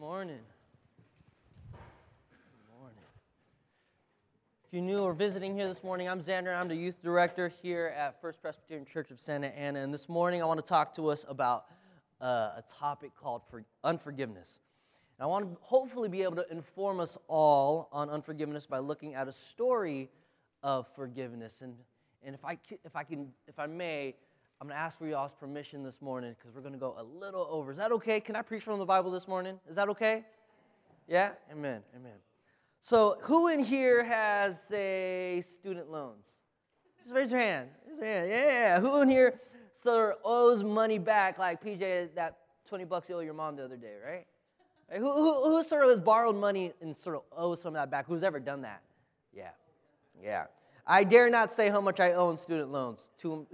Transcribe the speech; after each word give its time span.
morning. 0.00 0.38
Good 1.72 1.78
morning. 2.80 2.96
If 4.64 4.72
you're 4.72 4.80
new 4.80 5.02
or 5.02 5.12
visiting 5.12 5.54
here 5.54 5.68
this 5.68 5.84
morning, 5.84 6.08
I'm 6.08 6.22
Xander. 6.22 6.58
I'm 6.58 6.68
the 6.68 6.74
youth 6.74 7.02
director 7.02 7.52
here 7.62 7.92
at 7.94 8.18
First 8.18 8.40
Presbyterian 8.40 8.86
Church 8.86 9.10
of 9.10 9.20
Santa 9.20 9.48
Ana. 9.48 9.80
And 9.80 9.92
this 9.92 10.08
morning, 10.08 10.40
I 10.40 10.46
want 10.46 10.58
to 10.58 10.64
talk 10.64 10.94
to 10.94 11.08
us 11.08 11.26
about 11.28 11.66
uh, 12.18 12.24
a 12.56 12.64
topic 12.78 13.10
called 13.14 13.42
for 13.46 13.62
unforgiveness. 13.84 14.60
And 15.18 15.24
I 15.24 15.26
want 15.26 15.44
to 15.44 15.58
hopefully 15.60 16.08
be 16.08 16.22
able 16.22 16.36
to 16.36 16.50
inform 16.50 16.98
us 16.98 17.18
all 17.28 17.90
on 17.92 18.08
unforgiveness 18.08 18.64
by 18.64 18.78
looking 18.78 19.14
at 19.14 19.28
a 19.28 19.32
story 19.32 20.08
of 20.62 20.88
forgiveness. 20.88 21.60
And, 21.60 21.74
and 22.24 22.34
if, 22.34 22.42
I, 22.42 22.56
if, 22.86 22.96
I 22.96 23.04
can, 23.04 23.28
if 23.46 23.58
I 23.58 23.66
may, 23.66 24.14
I'm 24.60 24.68
going 24.68 24.76
to 24.76 24.82
ask 24.82 24.98
for 24.98 25.06
y'all's 25.06 25.32
permission 25.32 25.82
this 25.82 26.02
morning 26.02 26.36
because 26.36 26.54
we're 26.54 26.60
going 26.60 26.74
to 26.74 26.78
go 26.78 26.94
a 26.98 27.02
little 27.02 27.48
over. 27.50 27.70
Is 27.70 27.78
that 27.78 27.92
okay? 27.92 28.20
Can 28.20 28.36
I 28.36 28.42
preach 28.42 28.62
from 28.62 28.78
the 28.78 28.84
Bible 28.84 29.10
this 29.10 29.26
morning? 29.26 29.58
Is 29.66 29.76
that 29.76 29.88
okay? 29.88 30.22
Yeah? 31.08 31.30
Amen. 31.50 31.80
Amen. 31.96 32.12
So, 32.82 33.16
who 33.22 33.48
in 33.48 33.64
here 33.64 34.04
has, 34.04 34.62
say, 34.62 35.40
student 35.40 35.90
loans? 35.90 36.30
Just 37.02 37.14
raise 37.14 37.30
your 37.30 37.40
hand. 37.40 37.70
Raise 37.88 37.98
your 38.00 38.06
hand. 38.06 38.28
Yeah. 38.28 38.80
Who 38.80 39.00
in 39.00 39.08
here 39.08 39.40
sort 39.72 40.12
of 40.12 40.18
owes 40.26 40.62
money 40.62 40.98
back 40.98 41.38
like 41.38 41.64
PJ, 41.64 42.14
that 42.14 42.36
20 42.68 42.84
bucks 42.84 43.08
you 43.08 43.16
owe 43.16 43.20
your 43.20 43.32
mom 43.32 43.56
the 43.56 43.64
other 43.64 43.78
day, 43.78 43.94
right? 44.06 44.26
Who, 44.92 45.10
who, 45.10 45.56
who 45.56 45.64
sort 45.64 45.84
of 45.84 45.90
has 45.90 46.00
borrowed 46.00 46.36
money 46.36 46.74
and 46.82 46.94
sort 46.94 47.16
of 47.16 47.22
owes 47.34 47.62
some 47.62 47.70
of 47.70 47.80
that 47.80 47.90
back? 47.90 48.06
Who's 48.06 48.22
ever 48.22 48.38
done 48.38 48.60
that? 48.60 48.82
Yeah. 49.34 49.52
Yeah. 50.22 50.44
I 50.86 51.04
dare 51.04 51.30
not 51.30 51.50
say 51.50 51.70
how 51.70 51.80
much 51.80 51.98
I 51.98 52.12
owe 52.12 52.30
in 52.30 52.36
student 52.36 52.70
loans. 52.70 53.08
Two, 53.18 53.46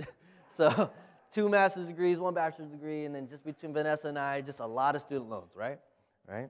So, 0.56 0.90
two 1.32 1.48
master's 1.48 1.86
degrees, 1.86 2.18
one 2.18 2.34
bachelor's 2.34 2.70
degree, 2.70 3.04
and 3.04 3.14
then 3.14 3.28
just 3.28 3.44
between 3.44 3.72
Vanessa 3.72 4.08
and 4.08 4.18
I, 4.18 4.40
just 4.40 4.60
a 4.60 4.66
lot 4.66 4.96
of 4.96 5.02
student 5.02 5.28
loans, 5.28 5.52
right? 5.54 5.78
Right? 6.26 6.48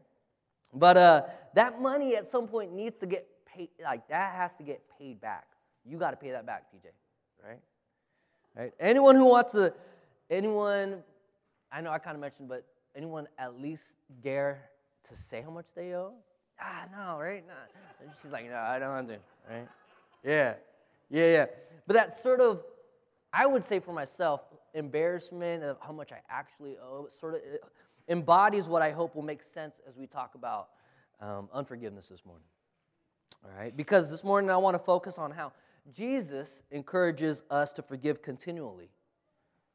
But 0.72 0.96
uh, 0.96 1.22
that 1.54 1.80
money 1.80 2.16
at 2.16 2.26
some 2.26 2.46
point 2.46 2.72
needs 2.72 2.98
to 3.00 3.06
get 3.06 3.26
paid, 3.46 3.70
like 3.82 4.08
that 4.08 4.34
has 4.34 4.56
to 4.56 4.62
get 4.62 4.82
paid 4.98 5.20
back. 5.20 5.46
You 5.84 5.98
got 5.98 6.10
to 6.10 6.16
pay 6.16 6.30
that 6.30 6.46
back, 6.46 6.64
PJ, 6.74 6.90
right? 7.44 7.60
Right? 8.56 8.72
Anyone 8.80 9.16
who 9.16 9.26
wants 9.26 9.52
to, 9.52 9.72
anyone, 10.30 11.02
I 11.70 11.80
know 11.80 11.90
I 11.90 11.98
kind 11.98 12.14
of 12.14 12.20
mentioned, 12.20 12.48
but 12.48 12.64
anyone 12.94 13.26
at 13.38 13.60
least 13.60 13.84
dare 14.22 14.70
to 15.08 15.16
say 15.16 15.42
how 15.42 15.50
much 15.50 15.66
they 15.74 15.94
owe? 15.94 16.12
Ah, 16.60 16.84
no, 16.90 17.18
right? 17.18 17.44
No. 17.46 17.54
She's 18.22 18.32
like, 18.32 18.48
no, 18.48 18.56
I 18.56 18.78
don't 18.78 18.88
want 18.88 19.08
to, 19.08 19.18
right? 19.50 19.68
Yeah, 20.24 20.54
yeah, 21.10 21.26
yeah. 21.26 21.46
But 21.86 21.94
that 21.94 22.14
sort 22.14 22.40
of 22.40 22.62
I 23.38 23.44
would 23.44 23.62
say 23.62 23.80
for 23.80 23.92
myself, 23.92 24.40
embarrassment 24.72 25.62
of 25.62 25.76
how 25.82 25.92
much 25.92 26.10
I 26.10 26.20
actually 26.30 26.78
owe 26.78 27.06
sort 27.10 27.34
of 27.34 27.40
embodies 28.08 28.64
what 28.64 28.80
I 28.80 28.90
hope 28.90 29.14
will 29.14 29.22
make 29.22 29.42
sense 29.42 29.74
as 29.86 29.94
we 29.94 30.06
talk 30.06 30.34
about 30.34 30.68
um, 31.20 31.50
unforgiveness 31.52 32.08
this 32.08 32.24
morning. 32.24 32.46
All 33.44 33.50
right? 33.54 33.76
Because 33.76 34.10
this 34.10 34.24
morning 34.24 34.50
I 34.50 34.56
want 34.56 34.74
to 34.74 34.78
focus 34.78 35.18
on 35.18 35.30
how 35.30 35.52
Jesus 35.94 36.62
encourages 36.70 37.42
us 37.50 37.74
to 37.74 37.82
forgive 37.82 38.22
continually 38.22 38.88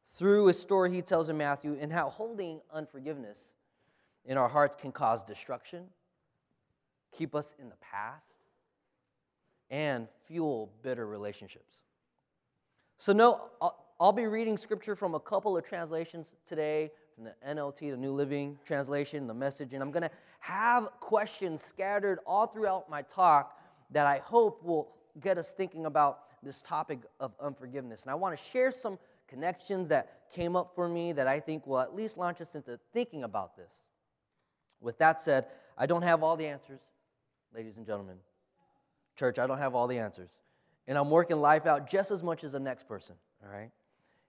through 0.07 0.47
a 0.47 0.53
story 0.55 0.91
he 0.91 1.03
tells 1.03 1.29
in 1.29 1.37
Matthew 1.37 1.77
and 1.79 1.93
how 1.93 2.09
holding 2.09 2.61
unforgiveness 2.73 3.51
in 4.25 4.39
our 4.39 4.49
hearts 4.49 4.75
can 4.75 4.91
cause 4.91 5.23
destruction, 5.23 5.83
keep 7.11 7.35
us 7.35 7.53
in 7.59 7.69
the 7.69 7.75
past, 7.75 8.33
and 9.69 10.07
fuel 10.25 10.71
bitter 10.81 11.05
relationships. 11.05 11.80
So, 13.01 13.13
no, 13.13 13.49
I'll, 13.99 14.11
be 14.11 14.27
reading 14.27 14.57
scripture 14.57 14.95
from 14.95 15.15
a 15.15 15.19
couple 15.19 15.57
of 15.57 15.63
translations 15.65 16.33
today 16.47 16.91
from 17.15 17.23
the 17.23 17.33
NLT, 17.43 17.89
the 17.89 17.97
New 17.97 18.11
Living 18.11 18.59
Translation, 18.63 19.25
the 19.25 19.33
message, 19.33 19.73
and 19.73 19.81
I'm 19.81 19.89
going 19.89 20.03
to 20.03 20.11
have 20.39 20.91
questions 20.99 21.63
scattered 21.63 22.19
all 22.27 22.45
throughout 22.45 22.91
my 22.91 23.01
talk 23.01 23.57
that 23.89 24.05
I 24.05 24.19
hope 24.19 24.63
will 24.63 24.91
get 25.19 25.39
us 25.39 25.51
thinking 25.51 25.87
about 25.87 26.19
this 26.43 26.61
topic 26.61 26.99
of 27.19 27.33
unforgiveness. 27.41 28.03
And 28.03 28.11
I 28.11 28.13
want 28.13 28.37
to 28.37 28.43
share 28.51 28.71
some 28.71 28.99
connections 29.27 29.87
that 29.87 30.29
came 30.31 30.55
up 30.55 30.75
for 30.75 30.87
me 30.87 31.11
that 31.11 31.25
I 31.25 31.39
think 31.39 31.65
will 31.65 31.79
at 31.79 31.95
least 31.95 32.19
launch 32.19 32.39
us 32.39 32.53
into 32.53 32.79
thinking 32.93 33.23
about 33.23 33.57
this. 33.57 33.81
With 34.79 34.99
that 34.99 35.19
said, 35.19 35.47
I 35.75 35.87
don't 35.87 36.03
have 36.03 36.21
all 36.21 36.37
the 36.37 36.45
answers, 36.45 36.81
ladies 37.51 37.77
and 37.77 37.85
gentlemen. 37.87 38.17
Church, 39.15 39.39
I 39.39 39.47
don't 39.47 39.57
have 39.57 39.73
all 39.73 39.87
the 39.87 39.97
answers 39.97 40.29
and 40.87 40.97
I'm 40.97 41.09
working 41.09 41.37
life 41.37 41.65
out 41.65 41.89
just 41.89 42.11
as 42.11 42.23
much 42.23 42.43
as 42.43 42.53
the 42.53 42.59
next 42.59 42.87
person, 42.87 43.15
all 43.43 43.51
right? 43.51 43.69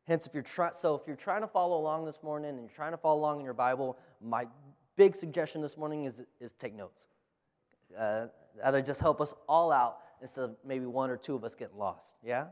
Hence, 0.06 0.26
if 0.26 0.34
you're 0.34 0.42
trying, 0.42 0.74
so 0.74 0.94
if 0.94 1.02
you're 1.06 1.16
trying 1.16 1.42
to 1.42 1.46
follow 1.46 1.78
along 1.78 2.04
this 2.04 2.22
morning 2.22 2.50
and 2.50 2.60
you're 2.60 2.68
trying 2.68 2.90
to 2.92 2.96
follow 2.96 3.20
along 3.20 3.38
in 3.38 3.44
your 3.44 3.54
Bible, 3.54 3.98
my 4.20 4.46
big 4.96 5.14
suggestion 5.14 5.60
this 5.60 5.76
morning 5.76 6.04
is, 6.04 6.22
is 6.40 6.52
take 6.54 6.74
notes. 6.74 7.06
Uh, 7.98 8.26
that'll 8.60 8.82
just 8.82 9.00
help 9.00 9.20
us 9.20 9.34
all 9.48 9.70
out 9.70 9.98
instead 10.20 10.44
of 10.44 10.56
maybe 10.64 10.86
one 10.86 11.10
or 11.10 11.16
two 11.16 11.34
of 11.34 11.44
us 11.44 11.54
getting 11.54 11.76
lost. 11.76 12.04
Yeah? 12.24 12.46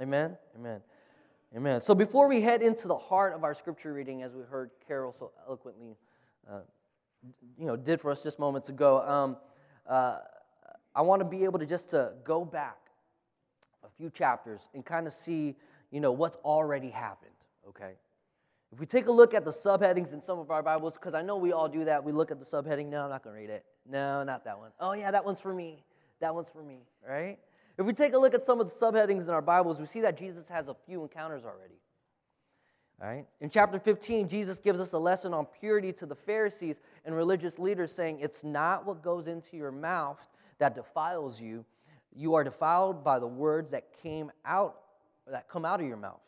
Amen? 0.00 0.36
Amen. 0.56 0.80
Amen. 1.56 1.80
So 1.80 1.94
before 1.94 2.28
we 2.28 2.40
head 2.40 2.60
into 2.60 2.88
the 2.88 2.96
heart 2.96 3.34
of 3.34 3.44
our 3.44 3.54
scripture 3.54 3.92
reading, 3.92 4.22
as 4.22 4.34
we 4.34 4.42
heard 4.42 4.70
Carol 4.86 5.14
so 5.16 5.30
eloquently, 5.46 5.96
uh, 6.50 6.60
you 7.58 7.66
know, 7.66 7.76
did 7.76 8.00
for 8.00 8.10
us 8.10 8.22
just 8.22 8.38
moments 8.38 8.68
ago, 8.68 9.00
um, 9.02 9.36
uh, 9.88 10.18
I 10.94 11.02
want 11.02 11.20
to 11.20 11.24
be 11.24 11.44
able 11.44 11.58
to 11.60 11.66
just 11.66 11.90
to 11.90 12.12
go 12.24 12.44
back 12.44 12.76
few 13.96 14.10
chapters 14.10 14.68
and 14.74 14.84
kind 14.84 15.06
of 15.06 15.12
see, 15.12 15.56
you 15.90 16.00
know, 16.00 16.12
what's 16.12 16.36
already 16.38 16.90
happened, 16.90 17.30
okay? 17.68 17.92
If 18.72 18.80
we 18.80 18.86
take 18.86 19.06
a 19.06 19.12
look 19.12 19.34
at 19.34 19.44
the 19.44 19.50
subheadings 19.50 20.12
in 20.12 20.20
some 20.20 20.38
of 20.38 20.50
our 20.50 20.62
Bibles, 20.62 20.94
because 20.94 21.14
I 21.14 21.22
know 21.22 21.36
we 21.36 21.52
all 21.52 21.68
do 21.68 21.84
that, 21.84 22.02
we 22.02 22.12
look 22.12 22.30
at 22.30 22.38
the 22.38 22.44
subheading, 22.44 22.88
no, 22.88 23.04
I'm 23.04 23.10
not 23.10 23.22
going 23.22 23.34
to 23.34 23.40
read 23.40 23.50
it. 23.50 23.64
No, 23.88 24.24
not 24.24 24.44
that 24.44 24.58
one. 24.58 24.70
Oh, 24.80 24.92
yeah, 24.92 25.10
that 25.10 25.24
one's 25.24 25.40
for 25.40 25.54
me. 25.54 25.84
That 26.20 26.34
one's 26.34 26.48
for 26.48 26.62
me, 26.62 26.80
right? 27.08 27.38
If 27.78 27.86
we 27.86 27.92
take 27.92 28.14
a 28.14 28.18
look 28.18 28.34
at 28.34 28.42
some 28.42 28.60
of 28.60 28.66
the 28.68 28.72
subheadings 28.72 29.24
in 29.24 29.30
our 29.30 29.42
Bibles, 29.42 29.78
we 29.78 29.86
see 29.86 30.00
that 30.00 30.18
Jesus 30.18 30.48
has 30.48 30.68
a 30.68 30.74
few 30.86 31.02
encounters 31.02 31.44
already. 31.44 31.78
All 33.00 33.08
right? 33.08 33.26
In 33.40 33.50
chapter 33.50 33.78
15, 33.78 34.28
Jesus 34.28 34.58
gives 34.58 34.80
us 34.80 34.92
a 34.94 34.98
lesson 34.98 35.34
on 35.34 35.46
purity 35.60 35.92
to 35.94 36.06
the 36.06 36.14
Pharisees 36.14 36.80
and 37.04 37.14
religious 37.14 37.58
leaders, 37.58 37.92
saying, 37.92 38.20
It's 38.20 38.42
not 38.42 38.86
what 38.86 39.02
goes 39.02 39.26
into 39.26 39.56
your 39.56 39.70
mouth 39.70 40.26
that 40.58 40.74
defiles 40.74 41.40
you, 41.40 41.64
you 42.16 42.34
are 42.34 42.42
defiled 42.42 43.04
by 43.04 43.18
the 43.18 43.26
words 43.26 43.70
that 43.70 43.84
came 44.02 44.32
out 44.44 44.76
that 45.26 45.48
come 45.48 45.64
out 45.64 45.80
of 45.80 45.86
your 45.86 45.96
mouth. 45.96 46.20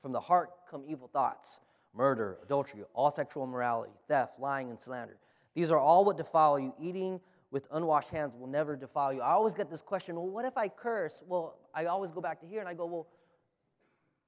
From 0.00 0.12
the 0.12 0.20
heart 0.20 0.50
come 0.70 0.84
evil 0.86 1.08
thoughts, 1.08 1.60
murder, 1.94 2.38
adultery, 2.42 2.82
all 2.94 3.10
sexual 3.10 3.44
immorality, 3.44 3.92
theft, 4.08 4.38
lying, 4.38 4.70
and 4.70 4.78
slander. 4.78 5.16
These 5.54 5.70
are 5.70 5.78
all 5.78 6.04
what 6.04 6.16
defile 6.16 6.58
you. 6.58 6.74
Eating 6.80 7.20
with 7.50 7.66
unwashed 7.72 8.08
hands 8.08 8.34
will 8.34 8.46
never 8.46 8.76
defile 8.76 9.12
you. 9.12 9.20
I 9.20 9.32
always 9.32 9.54
get 9.54 9.70
this 9.70 9.82
question, 9.82 10.16
well, 10.16 10.28
what 10.28 10.44
if 10.44 10.56
I 10.56 10.68
curse? 10.68 11.22
Well, 11.26 11.58
I 11.74 11.86
always 11.86 12.10
go 12.10 12.20
back 12.20 12.40
to 12.40 12.46
here 12.46 12.60
and 12.60 12.68
I 12.68 12.74
go, 12.74 12.86
well, 12.86 13.06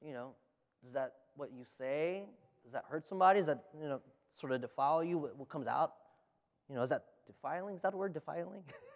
you 0.05 0.13
know, 0.13 0.33
is 0.87 0.93
that 0.93 1.15
what 1.37 1.51
you 1.53 1.65
say? 1.79 2.25
Does 2.63 2.73
that 2.73 2.85
hurt 2.89 3.07
somebody? 3.07 3.41
Is 3.41 3.47
that, 3.47 3.65
you 3.81 3.89
know, 3.89 4.01
sort 4.39 4.53
of 4.53 4.61
defile 4.61 5.03
you? 5.03 5.31
What 5.37 5.49
comes 5.49 5.67
out? 5.67 5.95
You 6.69 6.77
know, 6.77 6.83
is 6.83 6.91
that 6.91 7.05
defiling? 7.27 7.77
Is 7.77 7.83
that 7.83 7.95
word, 7.95 8.13
defiling? 8.13 8.63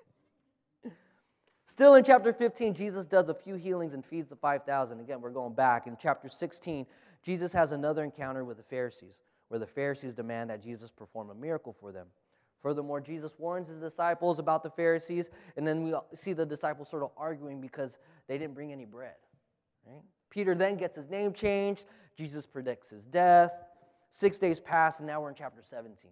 Still 1.79 1.95
in 1.95 2.03
chapter 2.03 2.33
15, 2.33 2.75
Jesus 2.75 3.07
does 3.07 3.29
a 3.29 3.35
few 3.35 3.55
healings 3.55 3.95
and 3.95 4.05
feeds 4.05 4.29
the 4.29 4.35
5,000. 4.35 4.99
Again, 4.99 5.21
we're 5.21 5.31
going 5.31 5.55
back. 5.55 5.87
In 5.87 5.97
chapter 5.97 6.29
16, 6.29 6.85
Jesus 7.23 7.53
has 7.53 7.71
another 7.71 8.03
encounter 8.03 8.45
with 8.45 8.57
the 8.57 8.65
Pharisees, 8.65 9.21
where 9.47 9.61
the 9.61 9.67
Pharisees 9.69 10.13
demand 10.13 10.51
that 10.51 10.61
Jesus 10.61 10.91
perform 10.91 11.31
a 11.31 11.37
miracle 11.37 11.73
for 11.79 11.93
them. 11.93 12.09
Furthermore, 12.61 13.01
Jesus 13.01 13.31
warns 13.39 13.69
his 13.69 13.79
disciples 13.79 14.41
about 14.41 14.65
the 14.65 14.71
Pharisees, 14.71 15.31
and 15.57 15.65
then 15.65 15.85
we 15.85 15.95
see 16.17 16.33
the 16.33 16.45
disciples 16.45 16.89
sort 16.89 17.05
of 17.05 17.11
arguing 17.17 17.61
because 17.61 17.97
they 18.27 18.39
didn't 18.39 18.55
bring 18.55 18.73
any 18.73 18.85
bread. 18.85 19.15
Right? 19.87 20.03
Peter 20.31 20.57
then 20.57 20.79
gets 20.79 20.97
his 20.97 21.09
name 21.09 21.33
changed. 21.33 21.85
Jesus 22.17 22.45
predicts 22.45 22.91
his 22.91 23.05
death. 23.05 23.53
Six 24.11 24.41
days 24.41 24.59
pass, 24.59 24.99
and 24.99 25.07
now 25.07 25.21
we're 25.21 25.29
in 25.29 25.37
chapter 25.37 25.63
17. 25.63 26.11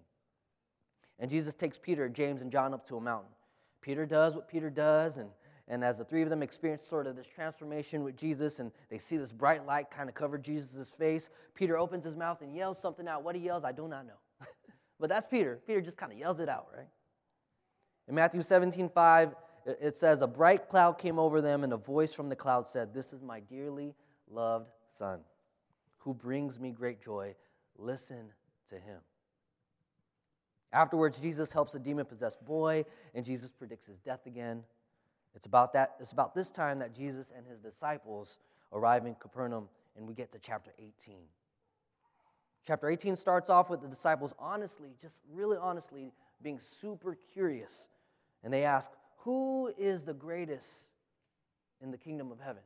And 1.18 1.28
Jesus 1.28 1.56
takes 1.56 1.76
Peter, 1.76 2.08
James, 2.08 2.40
and 2.40 2.52
John 2.52 2.72
up 2.72 2.86
to 2.86 2.98
a 2.98 3.00
mountain. 3.00 3.32
Peter 3.80 4.06
does 4.06 4.36
what 4.36 4.48
Peter 4.48 4.70
does, 4.70 5.16
and 5.16 5.28
and 5.68 5.82
as 5.82 5.98
the 5.98 6.04
three 6.04 6.22
of 6.22 6.30
them 6.30 6.42
experience 6.42 6.82
sort 6.82 7.06
of 7.06 7.16
this 7.16 7.26
transformation 7.26 8.04
with 8.04 8.16
Jesus 8.16 8.60
and 8.60 8.70
they 8.88 8.98
see 8.98 9.16
this 9.16 9.32
bright 9.32 9.66
light 9.66 9.90
kind 9.90 10.08
of 10.08 10.14
cover 10.14 10.38
Jesus' 10.38 10.90
face, 10.90 11.28
Peter 11.54 11.76
opens 11.76 12.04
his 12.04 12.14
mouth 12.14 12.40
and 12.40 12.54
yells 12.54 12.78
something 12.78 13.08
out. 13.08 13.24
What 13.24 13.34
he 13.34 13.42
yells, 13.42 13.64
I 13.64 13.72
do 13.72 13.88
not 13.88 14.06
know. 14.06 14.20
but 15.00 15.08
that's 15.08 15.26
Peter. 15.26 15.58
Peter 15.66 15.80
just 15.80 15.96
kind 15.96 16.12
of 16.12 16.18
yells 16.18 16.38
it 16.38 16.48
out, 16.48 16.68
right? 16.76 16.86
In 18.06 18.14
Matthew 18.14 18.42
17, 18.42 18.88
5, 18.88 19.34
it 19.80 19.96
says, 19.96 20.22
A 20.22 20.28
bright 20.28 20.68
cloud 20.68 20.98
came 20.98 21.18
over 21.18 21.40
them, 21.40 21.64
and 21.64 21.72
a 21.72 21.76
voice 21.76 22.12
from 22.12 22.28
the 22.28 22.36
cloud 22.36 22.68
said, 22.68 22.94
This 22.94 23.12
is 23.12 23.22
my 23.22 23.40
dearly 23.40 23.96
loved 24.30 24.70
Son, 24.96 25.18
who 25.98 26.14
brings 26.14 26.60
me 26.60 26.70
great 26.70 27.02
joy. 27.02 27.34
Listen 27.76 28.30
to 28.70 28.76
him. 28.76 28.98
Afterwards, 30.72 31.18
Jesus 31.18 31.52
helps 31.52 31.74
a 31.74 31.80
demon 31.80 32.06
possessed 32.06 32.44
boy, 32.44 32.84
and 33.14 33.24
Jesus 33.24 33.50
predicts 33.50 33.86
his 33.86 33.98
death 33.98 34.26
again. 34.26 34.62
It's 35.36 35.46
about 35.46 35.74
that. 35.74 35.94
It's 36.00 36.12
about 36.12 36.34
this 36.34 36.50
time 36.50 36.78
that 36.78 36.94
Jesus 36.94 37.30
and 37.36 37.46
his 37.46 37.60
disciples 37.60 38.38
arrive 38.72 39.04
in 39.06 39.14
Capernaum, 39.14 39.68
and 39.96 40.08
we 40.08 40.14
get 40.14 40.32
to 40.32 40.38
chapter 40.38 40.72
18. 40.78 41.16
Chapter 42.66 42.88
18 42.88 43.14
starts 43.14 43.48
off 43.48 43.70
with 43.70 43.82
the 43.82 43.86
disciples 43.86 44.34
honestly, 44.38 44.88
just 45.00 45.22
really 45.30 45.58
honestly, 45.60 46.10
being 46.42 46.58
super 46.58 47.16
curious. 47.32 47.86
And 48.42 48.52
they 48.52 48.64
ask, 48.64 48.90
Who 49.18 49.72
is 49.78 50.04
the 50.04 50.14
greatest 50.14 50.86
in 51.82 51.90
the 51.90 51.98
kingdom 51.98 52.32
of 52.32 52.40
heaven? 52.40 52.62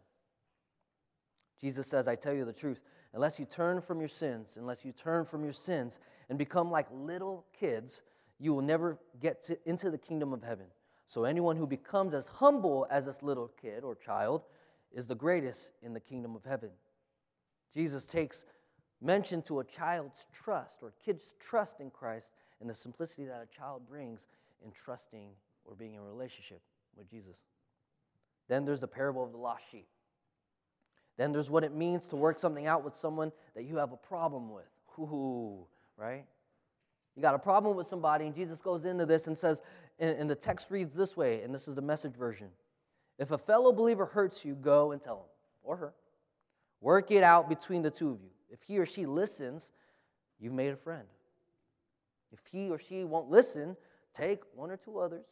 Jesus 1.61 1.89
says, 1.89 2.09
I 2.09 2.15
tell 2.15 2.33
you 2.33 2.45
the 2.45 2.53
truth. 2.53 2.83
Unless 3.13 3.39
you 3.41 3.45
turn 3.45 3.81
from 3.81 3.99
your 3.99 4.09
sins, 4.09 4.55
unless 4.57 4.85
you 4.85 4.93
turn 4.93 5.25
from 5.25 5.43
your 5.43 5.53
sins 5.53 5.99
and 6.29 6.39
become 6.39 6.71
like 6.71 6.87
little 6.93 7.45
kids, 7.53 8.03
you 8.39 8.55
will 8.55 8.63
never 8.63 8.97
get 9.21 9.43
to, 9.45 9.59
into 9.69 9.91
the 9.91 9.99
kingdom 9.99 10.33
of 10.33 10.43
heaven. 10.43 10.67
So 11.11 11.25
anyone 11.25 11.57
who 11.57 11.67
becomes 11.67 12.15
as 12.15 12.29
humble 12.29 12.87
as 12.89 13.07
this 13.07 13.21
little 13.21 13.51
kid 13.61 13.83
or 13.83 13.97
child 13.97 14.45
is 14.93 15.09
the 15.09 15.15
greatest 15.17 15.73
in 15.83 15.93
the 15.93 15.99
kingdom 15.99 16.37
of 16.37 16.45
heaven. 16.45 16.71
Jesus 17.75 18.07
takes 18.07 18.45
mention 19.03 19.43
to 19.43 19.59
a 19.59 19.65
child's 19.65 20.27
trust 20.33 20.77
or 20.83 20.93
kid's 21.05 21.35
trust 21.41 21.81
in 21.81 21.91
Christ 21.91 22.35
and 22.61 22.71
the 22.71 22.75
simplicity 22.75 23.25
that 23.25 23.43
a 23.43 23.59
child 23.59 23.83
brings 23.89 24.29
in 24.65 24.71
trusting 24.71 25.31
or 25.65 25.75
being 25.75 25.95
in 25.95 26.01
relationship 26.01 26.61
with 26.97 27.11
Jesus. 27.11 27.39
Then 28.47 28.65
there's 28.65 28.83
the 28.83 28.87
parable 28.87 29.25
of 29.25 29.33
the 29.33 29.39
lost 29.39 29.65
sheep. 29.69 29.89
Then 31.17 31.33
there's 31.33 31.51
what 31.51 31.65
it 31.65 31.75
means 31.75 32.07
to 32.09 32.17
work 32.17 32.39
something 32.39 32.69
out 32.69 32.85
with 32.85 32.95
someone 32.95 33.33
that 33.57 33.65
you 33.65 33.79
have 33.79 33.91
a 33.91 33.97
problem 33.97 34.53
with. 34.53 34.71
Ooh, 34.97 35.67
right? 35.97 36.25
You 37.17 37.23
got 37.23 37.35
a 37.35 37.39
problem 37.39 37.77
with 37.77 37.87
somebody, 37.87 38.27
and 38.27 38.35
Jesus 38.35 38.63
goes 38.63 38.85
into 38.85 39.05
this 39.05 39.27
and 39.27 39.37
says, 39.37 39.61
and, 40.01 40.19
and 40.19 40.29
the 40.31 40.35
text 40.35 40.71
reads 40.71 40.95
this 40.95 41.17
way, 41.17 41.43
and 41.43 41.55
this 41.55 41.69
is 41.69 41.77
the 41.77 41.83
message 41.83 42.15
version. 42.15 42.49
If 43.19 43.31
a 43.31 43.39
fellow 43.39 43.71
believer 43.71 44.07
hurts 44.07 44.45
you, 44.45 44.55
go 44.55 44.93
and 44.93 45.03
tell 45.03 45.19
him 45.19 45.29
or 45.63 45.77
her. 45.77 45.95
Work 46.81 47.11
it 47.11 47.23
out 47.23 47.49
between 47.49 47.83
the 47.83 47.91
two 47.91 48.11
of 48.11 48.23
you. 48.23 48.31
If 48.51 48.63
he 48.63 48.79
or 48.79 48.87
she 48.87 49.07
listens, 49.07 49.71
you've 50.41 50.55
made 50.55 50.73
a 50.73 50.77
friend. 50.77 51.07
If 52.33 52.41
he 52.51 52.71
or 52.71 52.79
she 52.79 53.05
won't 53.05 53.31
listen, 53.31 53.77
take 54.15 54.41
one 54.55 54.71
or 54.71 54.77
two 54.77 54.99
others 54.99 55.27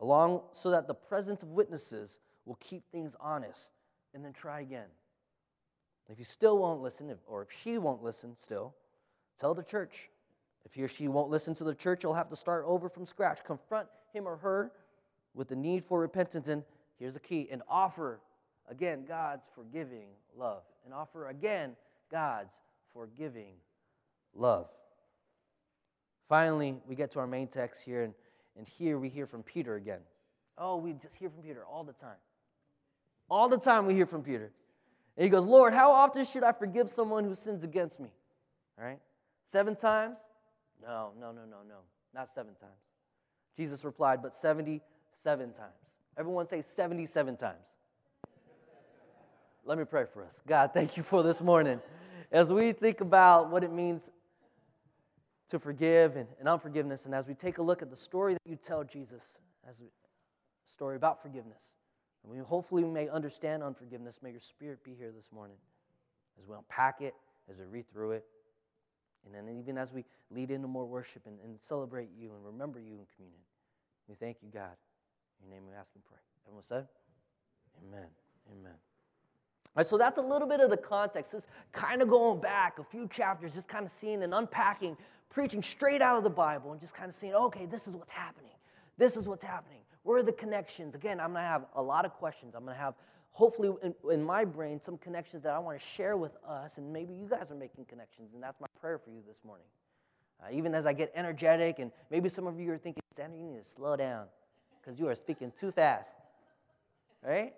along 0.00 0.42
so 0.52 0.70
that 0.70 0.86
the 0.86 0.94
presence 0.94 1.42
of 1.42 1.50
witnesses 1.50 2.20
will 2.46 2.56
keep 2.56 2.84
things 2.90 3.16
honest 3.20 3.72
and 4.14 4.24
then 4.24 4.32
try 4.32 4.60
again. 4.60 4.88
If 6.08 6.18
you 6.18 6.24
still 6.24 6.58
won't 6.58 6.80
listen, 6.80 7.14
or 7.26 7.42
if 7.42 7.48
she 7.52 7.78
won't 7.78 8.02
listen 8.02 8.34
still, 8.34 8.74
tell 9.38 9.54
the 9.54 9.62
church. 9.62 10.10
If 10.64 10.74
he 10.74 10.82
or 10.82 10.88
she 10.88 11.08
won't 11.08 11.30
listen 11.30 11.54
to 11.54 11.64
the 11.64 11.74
church, 11.74 12.02
you'll 12.02 12.14
have 12.14 12.28
to 12.28 12.36
start 12.36 12.64
over 12.66 12.88
from 12.88 13.06
scratch. 13.06 13.44
Confront 13.44 13.88
him 14.12 14.26
or 14.26 14.36
her 14.36 14.72
with 15.34 15.48
the 15.48 15.56
need 15.56 15.84
for 15.84 16.00
repentance, 16.00 16.48
and 16.48 16.64
here's 16.98 17.14
the 17.14 17.20
key 17.20 17.48
and 17.50 17.62
offer 17.68 18.20
again 18.68 19.04
God's 19.06 19.42
forgiving 19.54 20.08
love. 20.36 20.62
And 20.84 20.94
offer 20.94 21.28
again 21.28 21.76
God's 22.10 22.52
forgiving 22.92 23.54
love. 24.34 24.68
Finally, 26.28 26.76
we 26.86 26.94
get 26.94 27.10
to 27.12 27.18
our 27.18 27.26
main 27.26 27.48
text 27.48 27.82
here, 27.82 28.04
and, 28.04 28.14
and 28.56 28.66
here 28.66 28.98
we 28.98 29.08
hear 29.08 29.26
from 29.26 29.42
Peter 29.42 29.76
again. 29.76 30.00
Oh, 30.56 30.76
we 30.76 30.92
just 30.92 31.16
hear 31.16 31.30
from 31.30 31.42
Peter 31.42 31.64
all 31.64 31.84
the 31.84 31.92
time. 31.92 32.16
All 33.28 33.48
the 33.48 33.58
time 33.58 33.86
we 33.86 33.94
hear 33.94 34.06
from 34.06 34.22
Peter. 34.22 34.52
And 35.16 35.24
he 35.24 35.28
goes, 35.28 35.44
Lord, 35.44 35.72
how 35.72 35.90
often 35.90 36.24
should 36.24 36.44
I 36.44 36.52
forgive 36.52 36.88
someone 36.88 37.24
who 37.24 37.34
sins 37.34 37.64
against 37.64 37.98
me? 37.98 38.10
All 38.78 38.84
right? 38.84 39.00
Seven 39.48 39.74
times? 39.74 40.16
No, 40.82 41.12
no, 41.18 41.32
no, 41.32 41.42
no, 41.42 41.58
no. 41.68 41.78
Not 42.14 42.28
seven 42.34 42.54
times. 42.54 42.72
Jesus 43.56 43.84
replied, 43.84 44.22
but 44.22 44.34
77 44.34 45.52
times. 45.52 45.72
Everyone 46.16 46.46
say 46.46 46.62
77 46.62 47.36
times. 47.36 47.58
Let 49.64 49.78
me 49.78 49.84
pray 49.84 50.04
for 50.12 50.24
us. 50.24 50.40
God, 50.46 50.70
thank 50.72 50.96
you 50.96 51.02
for 51.02 51.22
this 51.22 51.40
morning. 51.40 51.80
As 52.32 52.50
we 52.50 52.72
think 52.72 53.00
about 53.00 53.50
what 53.50 53.62
it 53.62 53.72
means 53.72 54.10
to 55.50 55.58
forgive 55.58 56.16
and, 56.16 56.26
and 56.38 56.48
unforgiveness, 56.48 57.06
and 57.06 57.14
as 57.14 57.26
we 57.26 57.34
take 57.34 57.58
a 57.58 57.62
look 57.62 57.82
at 57.82 57.90
the 57.90 57.96
story 57.96 58.34
that 58.34 58.40
you 58.44 58.56
tell 58.56 58.84
Jesus, 58.84 59.38
as 59.68 59.76
a 59.80 60.70
story 60.70 60.96
about 60.96 61.20
forgiveness, 61.22 61.74
and 62.22 62.32
we 62.32 62.38
hopefully 62.38 62.84
may 62.84 63.08
understand 63.08 63.62
unforgiveness, 63.62 64.20
may 64.22 64.30
your 64.30 64.40
spirit 64.40 64.82
be 64.84 64.94
here 64.94 65.12
this 65.14 65.28
morning 65.32 65.56
as 66.40 66.46
we 66.46 66.54
unpack 66.56 67.00
it, 67.00 67.14
as 67.50 67.58
we 67.58 67.64
read 67.64 67.90
through 67.92 68.12
it. 68.12 68.24
And 69.24 69.34
then 69.34 69.54
even 69.56 69.76
as 69.76 69.92
we 69.92 70.04
lead 70.30 70.50
into 70.50 70.68
more 70.68 70.86
worship 70.86 71.22
and, 71.26 71.38
and 71.44 71.58
celebrate 71.58 72.08
you 72.18 72.32
and 72.34 72.44
remember 72.44 72.78
you 72.78 72.94
in 72.94 73.06
communion, 73.14 73.40
we 74.08 74.14
thank 74.14 74.38
you, 74.42 74.48
God. 74.52 74.76
In 75.42 75.48
your 75.48 75.56
name 75.56 75.66
we 75.66 75.74
ask 75.74 75.90
and 75.94 76.04
pray. 76.04 76.18
Everyone 76.46 76.64
said? 76.68 76.88
Amen. 77.86 78.08
Amen. 78.50 78.72
All 78.72 79.72
right, 79.76 79.86
so 79.86 79.96
that's 79.96 80.18
a 80.18 80.22
little 80.22 80.48
bit 80.48 80.60
of 80.60 80.68
the 80.68 80.76
context. 80.76 81.32
It's 81.32 81.46
kind 81.72 82.02
of 82.02 82.08
going 82.08 82.40
back 82.40 82.78
a 82.80 82.84
few 82.84 83.06
chapters, 83.06 83.54
just 83.54 83.68
kind 83.68 83.84
of 83.84 83.92
seeing 83.92 84.22
and 84.24 84.34
unpacking, 84.34 84.96
preaching 85.28 85.62
straight 85.62 86.02
out 86.02 86.16
of 86.16 86.24
the 86.24 86.30
Bible 86.30 86.72
and 86.72 86.80
just 86.80 86.92
kind 86.92 87.08
of 87.08 87.14
seeing, 87.14 87.34
okay, 87.34 87.66
this 87.66 87.86
is 87.86 87.94
what's 87.94 88.10
happening. 88.10 88.50
This 88.98 89.16
is 89.16 89.28
what's 89.28 89.44
happening. 89.44 89.78
Where 90.02 90.18
are 90.18 90.22
the 90.22 90.32
connections? 90.32 90.94
Again, 90.94 91.20
I'm 91.20 91.32
going 91.32 91.44
to 91.44 91.48
have 91.48 91.66
a 91.74 91.82
lot 91.82 92.04
of 92.04 92.12
questions. 92.14 92.54
I'm 92.56 92.64
going 92.64 92.74
to 92.74 92.82
have, 92.82 92.94
hopefully, 93.32 93.70
in, 93.82 93.94
in 94.10 94.22
my 94.22 94.44
brain, 94.44 94.80
some 94.80 94.98
connections 94.98 95.42
that 95.42 95.52
I 95.52 95.58
want 95.58 95.78
to 95.78 95.84
share 95.84 96.16
with 96.16 96.36
us, 96.46 96.78
and 96.78 96.92
maybe 96.92 97.14
you 97.14 97.26
guys 97.26 97.50
are 97.50 97.56
making 97.56 97.84
connections, 97.86 98.34
and 98.34 98.42
that's 98.42 98.60
my 98.60 98.66
prayer 98.80 98.98
for 98.98 99.10
you 99.10 99.22
this 99.26 99.38
morning. 99.44 99.66
Uh, 100.42 100.46
even 100.52 100.74
as 100.74 100.86
I 100.86 100.92
get 100.92 101.12
energetic, 101.14 101.78
and 101.78 101.90
maybe 102.10 102.28
some 102.28 102.46
of 102.46 102.58
you 102.58 102.72
are 102.72 102.78
thinking, 102.78 103.02
Xander, 103.16 103.38
you 103.38 103.46
need 103.46 103.62
to 103.62 103.68
slow 103.68 103.96
down 103.96 104.26
because 104.80 104.98
you 104.98 105.08
are 105.08 105.14
speaking 105.14 105.52
too 105.60 105.70
fast. 105.70 106.16
Right? 107.22 107.52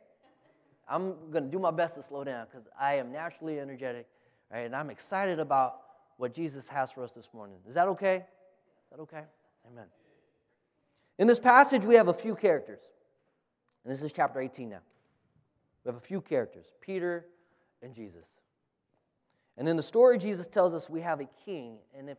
I'm 0.88 1.14
going 1.30 1.44
to 1.44 1.50
do 1.50 1.58
my 1.58 1.70
best 1.70 1.94
to 1.94 2.02
slow 2.02 2.24
down 2.24 2.46
because 2.50 2.66
I 2.78 2.94
am 2.94 3.12
naturally 3.12 3.60
energetic, 3.60 4.06
right? 4.52 4.66
And 4.66 4.74
I'm 4.74 4.90
excited 4.90 5.38
about 5.38 5.80
what 6.16 6.34
Jesus 6.34 6.68
has 6.68 6.90
for 6.90 7.04
us 7.04 7.12
this 7.12 7.28
morning. 7.32 7.58
Is 7.68 7.74
that 7.74 7.88
okay? 7.88 8.16
Is 8.16 8.90
that 8.90 9.00
okay? 9.00 9.22
Amen. 9.70 9.86
In 11.18 11.26
this 11.26 11.38
passage, 11.38 11.84
we 11.84 11.94
have 11.94 12.08
a 12.08 12.14
few 12.14 12.34
characters. 12.34 12.80
And 13.84 13.92
this 13.92 14.02
is 14.02 14.12
chapter 14.12 14.40
18 14.40 14.70
now. 14.70 14.78
We 15.84 15.88
have 15.88 15.96
a 15.96 16.00
few 16.00 16.20
characters 16.20 16.66
Peter 16.80 17.26
and 17.82 17.94
Jesus. 17.94 18.24
And 19.56 19.68
in 19.68 19.76
the 19.76 19.82
story, 19.82 20.18
Jesus 20.18 20.48
tells 20.48 20.74
us 20.74 20.88
we 20.88 21.00
have 21.00 21.20
a 21.20 21.28
king. 21.44 21.76
And 21.96 22.08
if 22.08 22.18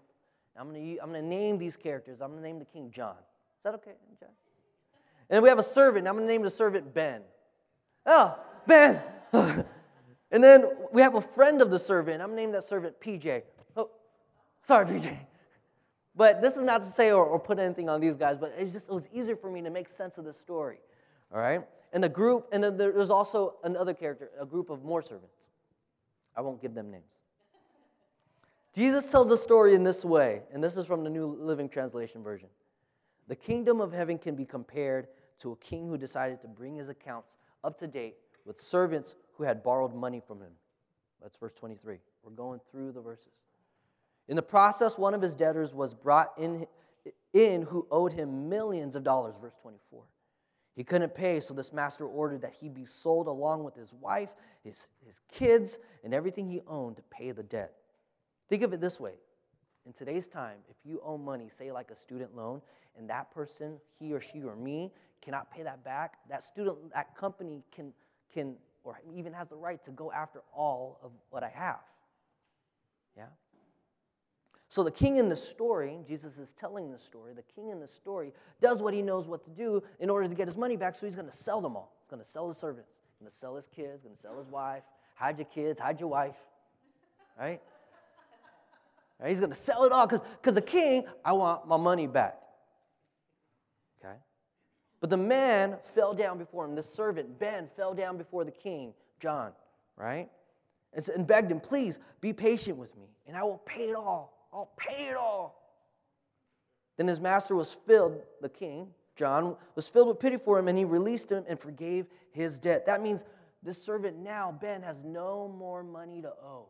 I'm 0.55 0.71
going 0.71 0.97
to, 0.97 1.21
name 1.21 1.57
these 1.57 1.75
characters, 1.75 2.21
I'm 2.21 2.29
going 2.31 2.41
to 2.41 2.47
name 2.47 2.59
the 2.59 2.65
king 2.65 2.91
John. 2.91 3.15
Is 3.15 3.63
that 3.63 3.73
okay, 3.75 3.93
John? 4.19 4.29
And 5.29 5.41
we 5.41 5.49
have 5.49 5.57
a 5.57 5.63
servant. 5.63 6.07
I'm 6.07 6.13
going 6.13 6.27
to 6.27 6.31
name 6.31 6.43
the 6.43 6.51
servant 6.51 6.93
Ben. 6.93 7.21
Oh, 8.05 8.37
Ben. 8.67 9.01
and 9.33 10.43
then 10.43 10.65
we 10.91 11.01
have 11.01 11.15
a 11.15 11.21
friend 11.21 11.61
of 11.61 11.71
the 11.71 11.79
servant. 11.79 12.21
I'm 12.21 12.29
going 12.29 12.37
to 12.37 12.43
name 12.43 12.51
that 12.51 12.65
servant 12.65 12.99
PJ. 12.99 13.43
Oh, 13.75 13.89
sorry, 14.61 14.85
PJ. 14.85 15.17
But 16.15 16.41
this 16.41 16.55
is 16.55 16.63
not 16.63 16.83
to 16.83 16.91
say 16.91 17.11
or, 17.11 17.25
or 17.25 17.39
put 17.39 17.57
anything 17.57 17.89
on 17.89 17.99
these 17.99 18.15
guys, 18.15 18.37
but 18.39 18.53
it's 18.57 18.71
just 18.71 18.89
it 18.89 18.93
was 18.93 19.09
easier 19.11 19.35
for 19.35 19.49
me 19.49 19.61
to 19.63 19.71
make 19.71 19.89
sense 19.89 20.19
of 20.19 20.25
the 20.25 20.33
story. 20.33 20.77
All 21.33 21.39
right? 21.39 21.63
And 21.93 22.03
a 22.03 22.09
group, 22.09 22.49
and 22.51 22.63
then 22.63 22.75
there's 22.75 23.11
also 23.11 23.55
another 23.63 23.93
character, 23.93 24.31
a 24.39 24.45
group 24.45 24.69
of 24.69 24.83
more 24.83 25.01
servants. 25.01 25.49
I 26.35 26.41
won't 26.41 26.61
give 26.61 26.73
them 26.73 26.91
names. 26.91 27.19
Jesus 28.75 29.09
tells 29.11 29.29
the 29.29 29.37
story 29.37 29.75
in 29.75 29.83
this 29.83 30.03
way, 30.03 30.41
and 30.51 30.63
this 30.63 30.75
is 30.75 30.87
from 30.87 31.03
the 31.03 31.09
New 31.09 31.37
Living 31.39 31.69
Translation 31.69 32.23
version. 32.23 32.49
The 33.27 33.35
kingdom 33.35 33.79
of 33.79 33.93
heaven 33.93 34.17
can 34.17 34.35
be 34.35 34.45
compared 34.45 35.07
to 35.39 35.51
a 35.51 35.55
king 35.57 35.87
who 35.87 35.97
decided 35.97 36.41
to 36.41 36.47
bring 36.47 36.75
his 36.75 36.89
accounts 36.89 37.35
up 37.63 37.77
to 37.79 37.87
date 37.87 38.15
with 38.45 38.59
servants 38.59 39.13
who 39.37 39.43
had 39.43 39.63
borrowed 39.63 39.93
money 39.93 40.21
from 40.25 40.41
him. 40.41 40.51
That's 41.21 41.37
verse 41.37 41.53
23. 41.53 41.97
We're 42.23 42.31
going 42.31 42.59
through 42.71 42.91
the 42.91 43.01
verses. 43.01 43.43
In 44.27 44.35
the 44.35 44.41
process, 44.41 44.97
one 44.97 45.13
of 45.13 45.21
his 45.21 45.35
debtors 45.35 45.73
was 45.73 45.93
brought 45.93 46.33
in, 46.37 46.65
in 47.33 47.61
who 47.61 47.87
owed 47.91 48.13
him 48.13 48.49
millions 48.49 48.95
of 48.95 49.03
dollars, 49.03 49.35
verse 49.39 49.55
24. 49.61 50.03
He 50.75 50.83
couldn't 50.83 51.13
pay, 51.13 51.39
so 51.39 51.53
this 51.53 51.71
master 51.71 52.05
ordered 52.05 52.41
that 52.41 52.53
he 52.53 52.67
be 52.67 52.85
sold 52.85 53.27
along 53.27 53.63
with 53.63 53.75
his 53.75 53.93
wife, 53.93 54.33
his, 54.63 54.87
his 55.05 55.15
kids, 55.31 55.77
and 56.03 56.13
everything 56.13 56.49
he 56.49 56.61
owned 56.67 56.95
to 56.95 57.03
pay 57.03 57.31
the 57.31 57.43
debt. 57.43 57.73
Think 58.49 58.63
of 58.63 58.73
it 58.73 58.81
this 58.81 58.99
way 58.99 59.13
in 59.85 59.93
today's 59.93 60.27
time, 60.27 60.57
if 60.69 60.77
you 60.83 61.01
owe 61.03 61.17
money, 61.17 61.49
say 61.57 61.71
like 61.71 61.91
a 61.91 61.95
student 61.95 62.35
loan, 62.35 62.61
and 62.97 63.09
that 63.09 63.31
person, 63.33 63.79
he 63.99 64.13
or 64.13 64.21
she 64.21 64.41
or 64.41 64.55
me, 64.55 64.91
cannot 65.21 65.51
pay 65.51 65.63
that 65.63 65.83
back, 65.83 66.15
that 66.29 66.43
student, 66.43 66.77
that 66.93 67.15
company 67.15 67.63
can 67.71 67.93
can 68.33 68.55
or 68.83 68.99
even 69.15 69.31
has 69.31 69.49
the 69.49 69.55
right 69.55 69.83
to 69.85 69.91
go 69.91 70.11
after 70.11 70.41
all 70.53 70.99
of 71.03 71.11
what 71.29 71.43
I 71.43 71.49
have. 71.49 71.79
Yeah? 73.15 73.25
So 74.73 74.81
the 74.81 74.89
king 74.89 75.17
in 75.17 75.29
the 75.29 75.35
story, 75.35 75.99
Jesus 76.07 76.39
is 76.39 76.53
telling 76.53 76.91
the 76.91 76.97
story, 76.97 77.33
the 77.35 77.43
king 77.43 77.69
in 77.69 77.79
the 77.79 77.87
story 77.87 78.33
does 78.59 78.81
what 78.81 78.91
he 78.91 79.03
knows 79.03 79.27
what 79.27 79.43
to 79.43 79.51
do 79.51 79.83
in 79.99 80.09
order 80.09 80.27
to 80.27 80.33
get 80.33 80.47
his 80.47 80.57
money 80.57 80.77
back, 80.77 80.95
so 80.95 81.05
he's 81.05 81.15
going 81.15 81.29
to 81.29 81.37
sell 81.37 81.61
them 81.61 81.75
all. 81.75 81.95
He's 82.01 82.09
going 82.09 82.23
to 82.23 82.27
sell 82.27 82.47
the 82.47 82.55
servants, 82.55 82.89
he's 83.11 83.19
going 83.19 83.31
to 83.31 83.37
sell 83.37 83.55
his 83.55 83.67
kids, 83.67 83.97
he's 83.97 84.01
going 84.01 84.15
to 84.15 84.19
sell 84.19 84.35
his 84.39 84.47
wife, 84.47 84.81
hide 85.13 85.37
your 85.37 85.45
kids, 85.45 85.79
hide 85.79 85.99
your 85.99 86.09
wife, 86.09 86.33
right? 87.39 87.61
right? 89.19 89.29
He's 89.29 89.37
going 89.37 89.51
to 89.51 89.55
sell 89.55 89.83
it 89.83 89.91
all 89.91 90.07
because 90.07 90.55
the 90.55 90.59
king, 90.59 91.05
I 91.23 91.33
want 91.33 91.67
my 91.67 91.77
money 91.77 92.07
back. 92.07 92.39
Okay? 94.03 94.15
But 95.01 95.11
the 95.11 95.17
man 95.17 95.77
fell 95.83 96.15
down 96.15 96.39
before 96.39 96.65
him. 96.65 96.73
The 96.73 96.81
servant, 96.81 97.37
Ben, 97.37 97.69
fell 97.75 97.93
down 97.93 98.17
before 98.17 98.43
the 98.43 98.49
king, 98.49 98.95
John, 99.21 99.51
right? 99.97 100.31
and 101.13 101.27
begged 101.27 101.51
him, 101.51 101.59
Please 101.59 101.99
be 102.21 102.33
patient 102.33 102.75
with 102.75 102.97
me, 102.97 103.05
and 103.27 103.37
I 103.37 103.43
will 103.43 103.61
pay 103.67 103.89
it 103.89 103.95
all. 103.95 104.33
I'll 104.53 104.71
pay 104.77 105.07
it 105.07 105.17
all. 105.17 105.59
Then 106.97 107.07
his 107.07 107.19
master 107.19 107.55
was 107.55 107.73
filled, 107.73 108.21
the 108.41 108.49
king, 108.49 108.87
John, 109.15 109.55
was 109.75 109.87
filled 109.87 110.09
with 110.09 110.19
pity 110.19 110.37
for 110.37 110.59
him, 110.59 110.67
and 110.67 110.77
he 110.77 110.85
released 110.85 111.31
him 111.31 111.43
and 111.47 111.59
forgave 111.59 112.05
his 112.31 112.59
debt. 112.59 112.85
That 112.85 113.01
means 113.01 113.23
this 113.63 113.83
servant 113.83 114.17
now, 114.17 114.57
Ben, 114.59 114.81
has 114.83 114.97
no 115.03 115.53
more 115.57 115.83
money 115.83 116.21
to 116.21 116.29
owe. 116.29 116.69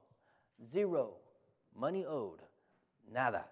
Zero. 0.65 1.15
Money 1.77 2.05
owed. 2.05 2.39
Nada. 3.11 3.45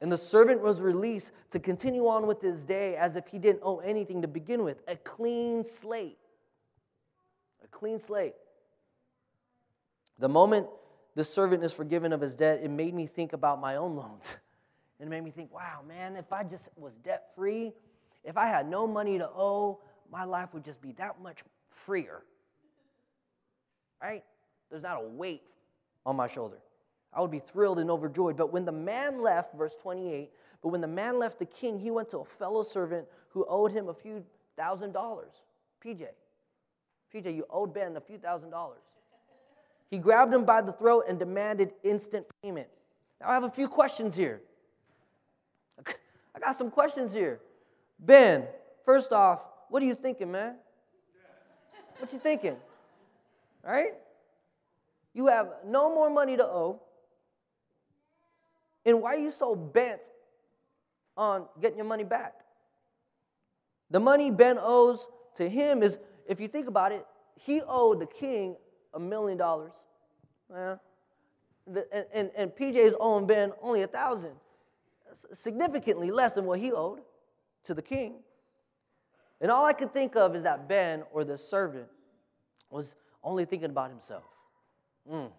And 0.00 0.12
the 0.12 0.18
servant 0.18 0.60
was 0.60 0.80
released 0.80 1.32
to 1.50 1.58
continue 1.58 2.08
on 2.08 2.26
with 2.26 2.42
his 2.42 2.66
day 2.66 2.96
as 2.96 3.16
if 3.16 3.26
he 3.26 3.38
didn't 3.38 3.60
owe 3.62 3.78
anything 3.78 4.20
to 4.22 4.28
begin 4.28 4.64
with. 4.64 4.82
A 4.88 4.96
clean 4.96 5.64
slate. 5.64 6.18
A 7.62 7.68
clean 7.68 7.98
slate. 7.98 8.34
The 10.18 10.28
moment 10.28 10.66
the 11.14 11.24
servant 11.24 11.62
is 11.62 11.72
forgiven 11.72 12.12
of 12.12 12.20
his 12.20 12.36
debt, 12.36 12.60
it 12.62 12.70
made 12.70 12.94
me 12.94 13.06
think 13.06 13.32
about 13.32 13.60
my 13.60 13.76
own 13.76 13.96
loans. 13.96 14.36
It 15.00 15.08
made 15.08 15.24
me 15.24 15.32
think, 15.32 15.52
wow, 15.52 15.80
man, 15.86 16.14
if 16.14 16.32
I 16.32 16.44
just 16.44 16.68
was 16.76 16.94
debt 16.98 17.32
free, 17.34 17.72
if 18.22 18.36
I 18.36 18.46
had 18.46 18.68
no 18.68 18.86
money 18.86 19.18
to 19.18 19.28
owe, 19.28 19.80
my 20.10 20.24
life 20.24 20.54
would 20.54 20.64
just 20.64 20.80
be 20.80 20.92
that 20.92 21.20
much 21.20 21.42
freer. 21.68 22.22
Right? 24.00 24.22
There's 24.70 24.84
not 24.84 25.02
a 25.02 25.06
weight 25.06 25.42
on 26.06 26.14
my 26.14 26.28
shoulder. 26.28 26.58
I 27.12 27.20
would 27.20 27.32
be 27.32 27.38
thrilled 27.38 27.80
and 27.80 27.90
overjoyed. 27.90 28.36
But 28.36 28.52
when 28.52 28.64
the 28.64 28.72
man 28.72 29.20
left, 29.20 29.54
verse 29.54 29.74
28, 29.82 30.30
but 30.62 30.68
when 30.68 30.80
the 30.80 30.88
man 30.88 31.18
left 31.18 31.38
the 31.38 31.46
king, 31.46 31.78
he 31.78 31.90
went 31.90 32.08
to 32.10 32.18
a 32.18 32.24
fellow 32.24 32.62
servant 32.62 33.06
who 33.28 33.44
owed 33.48 33.72
him 33.72 33.88
a 33.88 33.94
few 33.94 34.24
thousand 34.56 34.92
dollars. 34.92 35.42
PJ. 35.84 36.06
PJ, 37.14 37.34
you 37.34 37.44
owed 37.50 37.74
Ben 37.74 37.96
a 37.96 38.00
few 38.00 38.18
thousand 38.18 38.50
dollars. 38.50 38.82
He 39.90 39.98
grabbed 39.98 40.32
him 40.32 40.44
by 40.44 40.60
the 40.60 40.72
throat 40.72 41.04
and 41.08 41.18
demanded 41.18 41.72
instant 41.82 42.26
payment. 42.42 42.68
Now, 43.20 43.28
I 43.28 43.34
have 43.34 43.44
a 43.44 43.50
few 43.50 43.68
questions 43.68 44.14
here. 44.14 44.40
I 46.34 46.38
got 46.40 46.56
some 46.56 46.70
questions 46.70 47.12
here. 47.12 47.40
Ben, 47.98 48.44
first 48.84 49.12
off, 49.12 49.46
what 49.68 49.82
are 49.82 49.86
you 49.86 49.94
thinking, 49.94 50.30
man? 50.30 50.56
What 51.98 52.12
you 52.12 52.18
thinking? 52.18 52.56
Right? 53.62 53.94
You 55.14 55.28
have 55.28 55.48
no 55.64 55.94
more 55.94 56.10
money 56.10 56.36
to 56.36 56.44
owe. 56.44 56.82
And 58.84 59.00
why 59.00 59.14
are 59.14 59.18
you 59.18 59.30
so 59.30 59.54
bent 59.54 60.02
on 61.16 61.46
getting 61.60 61.78
your 61.78 61.86
money 61.86 62.04
back? 62.04 62.34
The 63.90 64.00
money 64.00 64.30
Ben 64.30 64.58
owes 64.60 65.06
to 65.36 65.48
him 65.48 65.82
is, 65.82 65.98
if 66.26 66.40
you 66.40 66.48
think 66.48 66.68
about 66.68 66.92
it, 66.92 67.06
he 67.36 67.62
owed 67.66 68.00
the 68.00 68.06
king 68.06 68.56
a 68.94 69.00
million 69.00 69.36
dollars. 69.36 69.72
Yeah. 70.50 70.76
And, 71.66 72.06
and, 72.12 72.30
and 72.36 72.50
PJ 72.50 72.92
owing 73.00 73.26
Ben 73.26 73.52
only 73.62 73.82
a 73.82 73.86
thousand, 73.86 74.32
significantly 75.32 76.10
less 76.10 76.34
than 76.34 76.44
what 76.44 76.60
he 76.60 76.72
owed 76.72 77.00
to 77.64 77.74
the 77.74 77.82
king. 77.82 78.16
And 79.40 79.50
all 79.50 79.64
I 79.64 79.72
could 79.72 79.92
think 79.92 80.16
of 80.16 80.36
is 80.36 80.44
that 80.44 80.68
Ben 80.68 81.02
or 81.12 81.24
the 81.24 81.36
servant 81.36 81.88
was 82.70 82.96
only 83.22 83.44
thinking 83.44 83.70
about 83.70 83.90
himself. 83.90 84.24
Mm. 85.10 85.30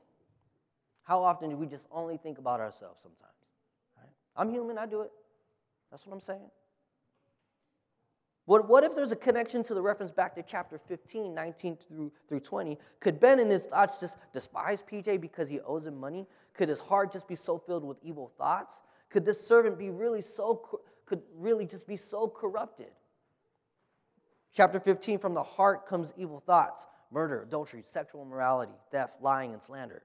How 1.04 1.24
often 1.24 1.50
do 1.50 1.56
we 1.56 1.68
just 1.68 1.86
only 1.92 2.18
think 2.18 2.38
about 2.40 2.60
ourselves 2.60 3.00
sometimes? 3.02 3.34
Right? 3.98 4.10
I'm 4.36 4.50
human, 4.50 4.78
I 4.78 4.86
do 4.86 5.02
it. 5.02 5.12
That's 5.92 6.06
what 6.06 6.14
I'm 6.14 6.22
saying. 6.22 6.50
What, 8.46 8.70
what 8.70 8.84
if 8.84 8.96
there's 8.96 9.12
a 9.12 9.16
connection 9.16 9.64
to 9.64 9.74
the 9.74 9.82
reference 9.82 10.12
back 10.12 10.36
to 10.36 10.44
chapter 10.44 10.78
15, 10.78 11.34
19 11.34 11.78
through, 11.88 12.12
through 12.30 12.40
20? 12.42 12.78
Could 13.00 13.20
Ben 13.20 13.40
in 13.40 13.50
his 13.50 13.66
thoughts 13.66 14.00
just 14.00 14.18
despise 14.34 14.84
PJ 14.84 15.20
because 15.20 15.50
he 15.50 15.60
owes 15.62 15.88
him 15.88 16.00
money? 16.00 16.28
Could 16.54 16.70
his 16.70 16.80
heart 16.80 17.12
just 17.12 17.28
be 17.28 17.36
so 17.36 17.58
filled 17.58 17.84
with 17.84 17.98
evil 18.04 18.32
thoughts? 18.38 18.82
Could 19.10 19.26
this 19.26 19.46
servant 19.46 19.80
be 19.80 19.90
really 19.90 20.22
so, 20.22 20.82
could 21.06 21.22
really 21.36 21.66
just 21.66 21.88
be 21.88 21.98
so 21.98 22.28
corrupted? 22.28 22.92
Chapter 24.54 24.80
15, 24.80 25.18
from 25.18 25.34
the 25.34 25.44
heart 25.44 25.88
comes 25.88 26.14
evil 26.16 26.40
thoughts, 26.46 26.86
murder, 27.12 27.42
adultery, 27.42 27.82
sexual 27.84 28.22
immorality, 28.22 28.74
theft, 28.92 29.22
lying, 29.22 29.54
and 29.54 29.62
slander. 29.62 30.04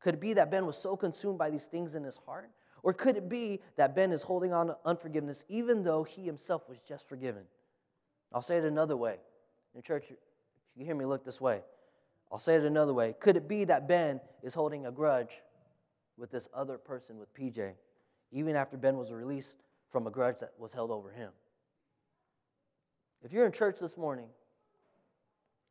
Could 0.00 0.14
it 0.14 0.20
be 0.20 0.34
that 0.34 0.50
Ben 0.50 0.66
was 0.66 0.78
so 0.78 0.96
consumed 0.96 1.38
by 1.38 1.50
these 1.50 1.66
things 1.66 1.94
in 1.94 2.04
his 2.04 2.16
heart 2.16 2.50
or 2.82 2.92
could 2.92 3.16
it 3.16 3.28
be 3.28 3.60
that 3.76 3.94
Ben 3.94 4.12
is 4.12 4.22
holding 4.22 4.52
on 4.52 4.68
to 4.68 4.76
unforgiveness 4.84 5.44
even 5.48 5.84
though 5.84 6.02
he 6.02 6.22
himself 6.22 6.68
was 6.68 6.78
just 6.80 7.08
forgiven? 7.08 7.42
I'll 8.32 8.42
say 8.42 8.56
it 8.56 8.64
another 8.64 8.96
way. 8.96 9.16
In 9.74 9.82
church, 9.82 10.04
if 10.10 10.16
you 10.76 10.84
hear 10.84 10.94
me 10.94 11.04
look 11.04 11.24
this 11.24 11.40
way, 11.40 11.62
I'll 12.32 12.38
say 12.38 12.54
it 12.54 12.64
another 12.64 12.94
way. 12.94 13.14
Could 13.18 13.36
it 13.36 13.48
be 13.48 13.64
that 13.64 13.88
Ben 13.88 14.20
is 14.42 14.54
holding 14.54 14.86
a 14.86 14.92
grudge 14.92 15.42
with 16.16 16.30
this 16.30 16.48
other 16.54 16.78
person, 16.78 17.18
with 17.18 17.32
PJ, 17.34 17.72
even 18.30 18.54
after 18.54 18.76
Ben 18.76 18.96
was 18.96 19.12
released 19.12 19.56
from 19.90 20.06
a 20.06 20.10
grudge 20.10 20.38
that 20.40 20.52
was 20.58 20.72
held 20.72 20.90
over 20.90 21.10
him? 21.10 21.30
If 23.22 23.32
you're 23.32 23.46
in 23.46 23.52
church 23.52 23.78
this 23.78 23.96
morning, 23.96 24.28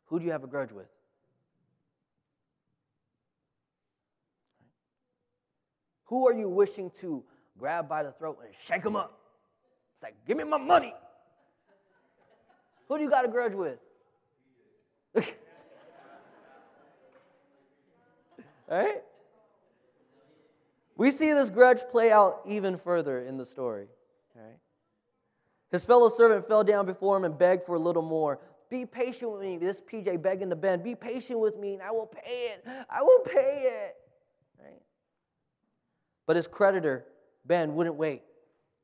who 0.06 0.20
do 0.20 0.26
you 0.26 0.32
have 0.32 0.44
a 0.44 0.48
grudge 0.48 0.72
with? 0.72 0.90
Who 6.10 6.28
are 6.28 6.34
you 6.34 6.50
wishing 6.50 6.92
to 7.02 7.24
grab 7.60 7.88
by 7.88 8.02
the 8.02 8.12
throat 8.12 8.40
and 8.44 8.52
shake 8.66 8.82
them 8.82 8.96
up? 8.96 9.20
It's 9.94 10.02
like, 10.02 10.16
give 10.26 10.38
me 10.38 10.44
my 10.44 10.58
money. 10.58 10.92
Who 12.88 12.98
do 12.98 13.04
you 13.04 13.12
got 13.12 13.26
a 13.26 13.28
grudge 13.28 13.54
with? 13.54 13.78
right? 18.68 19.04
We 20.98 21.12
see 21.12 21.32
this 21.32 21.52
grudge 21.52 21.82
play 21.92 22.12
out 22.12 22.42
even 22.48 22.78
further 22.78 23.20
in 23.20 23.38
the 23.38 23.46
story. 23.46 23.86
Right? 24.36 24.58
His 25.72 25.86
fellow 25.86 26.10
servant 26.10 26.48
fell 26.48 26.64
down 26.64 26.88
before 26.88 27.18
him 27.18 27.24
and 27.24 27.38
begged 27.38 27.68
for 27.68 27.76
a 27.76 27.80
little 27.80 28.02
more. 28.02 28.40
Be 28.72 28.84
patient 28.84 29.32
with 29.32 29.42
me. 29.42 29.58
This 29.58 29.80
PJ 29.80 30.24
begging 30.24 30.50
the 30.50 30.56
Ben. 30.56 30.82
Be 30.82 30.96
patient 30.96 31.40
with 31.40 31.60
me 31.60 31.74
and 31.74 31.84
I 31.84 31.92
will 31.92 32.08
pay 32.08 32.56
it. 32.56 32.66
I 32.90 33.04
will 33.04 33.20
pay 33.20 33.86
it. 33.86 33.96
But 36.30 36.36
his 36.36 36.46
creditor, 36.46 37.08
Ben, 37.44 37.74
wouldn't 37.74 37.96
wait. 37.96 38.22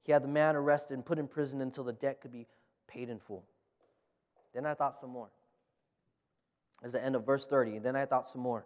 He 0.02 0.12
had 0.12 0.24
the 0.24 0.28
man 0.28 0.56
arrested 0.56 0.96
and 0.96 1.06
put 1.06 1.20
in 1.20 1.28
prison 1.28 1.62
until 1.62 1.84
the 1.84 1.94
debt 1.94 2.20
could 2.20 2.32
be 2.32 2.48
paid 2.88 3.08
in 3.08 3.20
full. 3.20 3.46
Then 4.56 4.66
I 4.66 4.74
thought 4.74 4.96
some 4.96 5.12
more. 5.12 5.30
As 6.84 6.92
the 6.92 7.06
end 7.06 7.16
of 7.16 7.24
verse 7.24 7.46
30. 7.46 7.78
Then 7.78 7.96
I 7.96 8.08
thought 8.08 8.28
some 8.28 8.42
more 8.42 8.66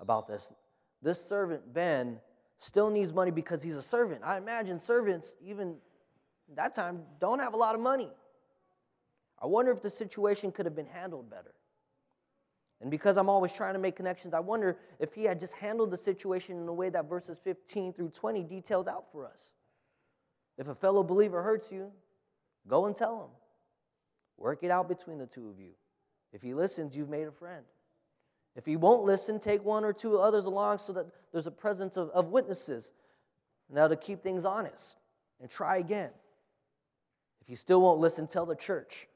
about 0.00 0.28
this. 0.28 0.52
This 1.00 1.18
servant, 1.18 1.72
Ben, 1.72 2.20
still 2.58 2.90
needs 2.90 3.10
money 3.10 3.30
because 3.30 3.62
he's 3.62 3.76
a 3.76 3.80
servant. 3.80 4.20
I 4.22 4.36
imagine 4.36 4.80
servants, 4.80 5.34
even 5.42 5.76
that 6.56 6.74
time, 6.74 7.04
don't 7.20 7.38
have 7.38 7.54
a 7.54 7.56
lot 7.56 7.74
of 7.74 7.80
money. 7.80 8.10
I 9.40 9.46
wonder 9.46 9.72
if 9.72 9.80
the 9.80 9.88
situation 9.88 10.52
could 10.52 10.66
have 10.66 10.76
been 10.76 10.88
handled 10.92 11.30
better. 11.30 11.54
And 12.80 12.90
because 12.90 13.16
I'm 13.18 13.28
always 13.28 13.52
trying 13.52 13.74
to 13.74 13.78
make 13.78 13.96
connections, 13.96 14.32
I 14.32 14.40
wonder 14.40 14.78
if 14.98 15.12
he 15.12 15.24
had 15.24 15.38
just 15.38 15.54
handled 15.54 15.90
the 15.90 15.98
situation 15.98 16.60
in 16.60 16.66
a 16.66 16.72
way 16.72 16.88
that 16.88 17.08
verses 17.08 17.38
15 17.42 17.92
through 17.92 18.08
20 18.10 18.42
details 18.44 18.86
out 18.86 19.04
for 19.12 19.26
us. 19.26 19.50
If 20.56 20.68
a 20.68 20.74
fellow 20.74 21.02
believer 21.02 21.42
hurts 21.42 21.70
you, 21.70 21.92
go 22.66 22.86
and 22.86 22.96
tell 22.96 23.22
him. 23.22 23.30
Work 24.38 24.62
it 24.62 24.70
out 24.70 24.88
between 24.88 25.18
the 25.18 25.26
two 25.26 25.48
of 25.50 25.60
you. 25.60 25.72
If 26.32 26.40
he 26.40 26.54
listens, 26.54 26.96
you've 26.96 27.10
made 27.10 27.26
a 27.26 27.32
friend. 27.32 27.64
If 28.56 28.64
he 28.64 28.76
won't 28.76 29.04
listen, 29.04 29.38
take 29.38 29.64
one 29.64 29.84
or 29.84 29.92
two 29.92 30.18
others 30.18 30.46
along 30.46 30.78
so 30.78 30.92
that 30.94 31.06
there's 31.32 31.46
a 31.46 31.52
presence 31.52 31.96
of, 31.96 32.08
of 32.10 32.28
witnesses. 32.28 32.92
Now, 33.68 33.88
to 33.88 33.96
keep 33.96 34.22
things 34.22 34.44
honest 34.44 34.98
and 35.40 35.48
try 35.48 35.76
again. 35.76 36.10
If 37.42 37.48
you 37.48 37.56
still 37.56 37.80
won't 37.80 38.00
listen, 38.00 38.26
tell 38.26 38.46
the 38.46 38.56
church. 38.56 39.06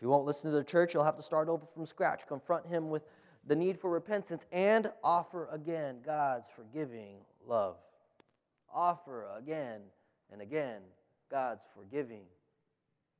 If 0.00 0.04
you 0.04 0.08
won't 0.08 0.24
listen 0.24 0.50
to 0.50 0.56
the 0.56 0.64
church, 0.64 0.94
you'll 0.94 1.04
have 1.04 1.18
to 1.18 1.22
start 1.22 1.50
over 1.50 1.66
from 1.74 1.84
scratch. 1.84 2.26
Confront 2.26 2.66
him 2.66 2.88
with 2.88 3.02
the 3.46 3.54
need 3.54 3.78
for 3.78 3.90
repentance 3.90 4.46
and 4.50 4.90
offer 5.04 5.46
again 5.52 5.98
God's 6.02 6.48
forgiving 6.56 7.16
love. 7.46 7.76
Offer 8.74 9.26
again 9.36 9.82
and 10.32 10.40
again 10.40 10.80
God's 11.30 11.60
forgiving 11.74 12.22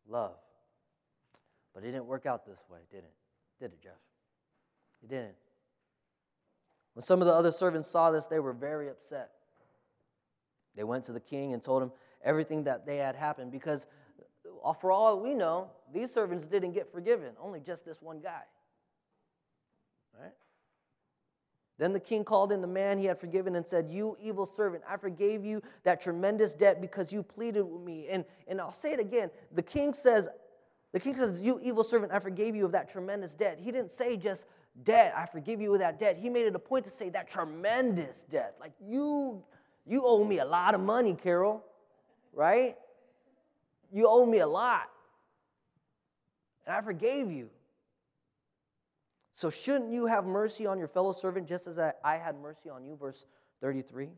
love. 0.08 0.36
But 1.74 1.84
it 1.84 1.88
didn't 1.88 2.06
work 2.06 2.24
out 2.24 2.46
this 2.46 2.60
way, 2.70 2.78
did 2.90 3.00
it? 3.00 3.12
Did 3.60 3.72
it, 3.72 3.82
Jeff? 3.82 3.92
It 5.02 5.10
didn't. 5.10 5.34
When 6.94 7.02
some 7.02 7.20
of 7.20 7.26
the 7.26 7.34
other 7.34 7.52
servants 7.52 7.90
saw 7.90 8.10
this, 8.10 8.26
they 8.26 8.40
were 8.40 8.54
very 8.54 8.88
upset. 8.88 9.32
They 10.76 10.84
went 10.84 11.04
to 11.04 11.12
the 11.12 11.20
king 11.20 11.52
and 11.52 11.62
told 11.62 11.82
him 11.82 11.92
everything 12.24 12.64
that 12.64 12.86
they 12.86 12.96
had 12.96 13.16
happened 13.16 13.52
because 13.52 13.84
Uh, 14.64 14.72
for 14.72 14.92
all 14.92 15.18
we 15.20 15.34
know, 15.34 15.70
these 15.92 16.12
servants 16.12 16.46
didn't 16.46 16.72
get 16.72 16.92
forgiven, 16.92 17.32
only 17.40 17.60
just 17.60 17.84
this 17.84 18.00
one 18.00 18.20
guy. 18.20 18.42
Right? 20.18 20.32
Then 21.78 21.94
the 21.94 22.00
king 22.00 22.24
called 22.24 22.52
in 22.52 22.60
the 22.60 22.66
man 22.66 22.98
he 22.98 23.06
had 23.06 23.18
forgiven 23.18 23.56
and 23.56 23.66
said, 23.66 23.90
You 23.90 24.16
evil 24.20 24.44
servant, 24.44 24.84
I 24.88 24.98
forgave 24.98 25.44
you 25.44 25.62
that 25.84 26.00
tremendous 26.00 26.52
debt 26.52 26.80
because 26.80 27.10
you 27.10 27.22
pleaded 27.22 27.62
with 27.62 27.80
me. 27.80 28.06
And, 28.10 28.24
and 28.48 28.60
I'll 28.60 28.72
say 28.72 28.92
it 28.92 29.00
again. 29.00 29.30
The 29.52 29.62
king 29.62 29.94
says, 29.94 30.28
the 30.92 31.00
king 31.00 31.16
says, 31.16 31.40
You 31.40 31.58
evil 31.62 31.82
servant, 31.82 32.12
I 32.12 32.18
forgave 32.18 32.54
you 32.54 32.66
of 32.66 32.72
that 32.72 32.90
tremendous 32.90 33.34
debt. 33.34 33.58
He 33.58 33.72
didn't 33.72 33.92
say 33.92 34.18
just 34.18 34.44
debt. 34.84 35.14
I 35.16 35.24
forgive 35.24 35.60
you 35.60 35.72
of 35.72 35.80
that 35.80 35.98
debt. 35.98 36.18
He 36.18 36.28
made 36.28 36.46
it 36.46 36.54
a 36.54 36.58
point 36.58 36.84
to 36.84 36.90
say 36.90 37.08
that 37.10 37.28
tremendous 37.28 38.24
debt. 38.24 38.56
Like 38.60 38.72
you, 38.86 39.42
you 39.86 40.02
owe 40.04 40.22
me 40.22 40.40
a 40.40 40.44
lot 40.44 40.74
of 40.74 40.82
money, 40.82 41.14
Carol, 41.14 41.64
right? 42.34 42.76
You 43.92 44.06
owe 44.08 44.24
me 44.24 44.38
a 44.38 44.46
lot. 44.46 44.88
And 46.66 46.74
I 46.74 46.80
forgave 46.80 47.30
you. 47.30 47.50
So 49.34 49.50
shouldn't 49.50 49.92
you 49.92 50.06
have 50.06 50.26
mercy 50.26 50.66
on 50.66 50.78
your 50.78 50.88
fellow 50.88 51.12
servant 51.12 51.48
just 51.48 51.66
as 51.66 51.78
I, 51.78 51.92
I 52.04 52.16
had 52.16 52.38
mercy 52.38 52.68
on 52.68 52.84
you? 52.84 52.96
Verse 52.96 53.24
33. 53.60 54.10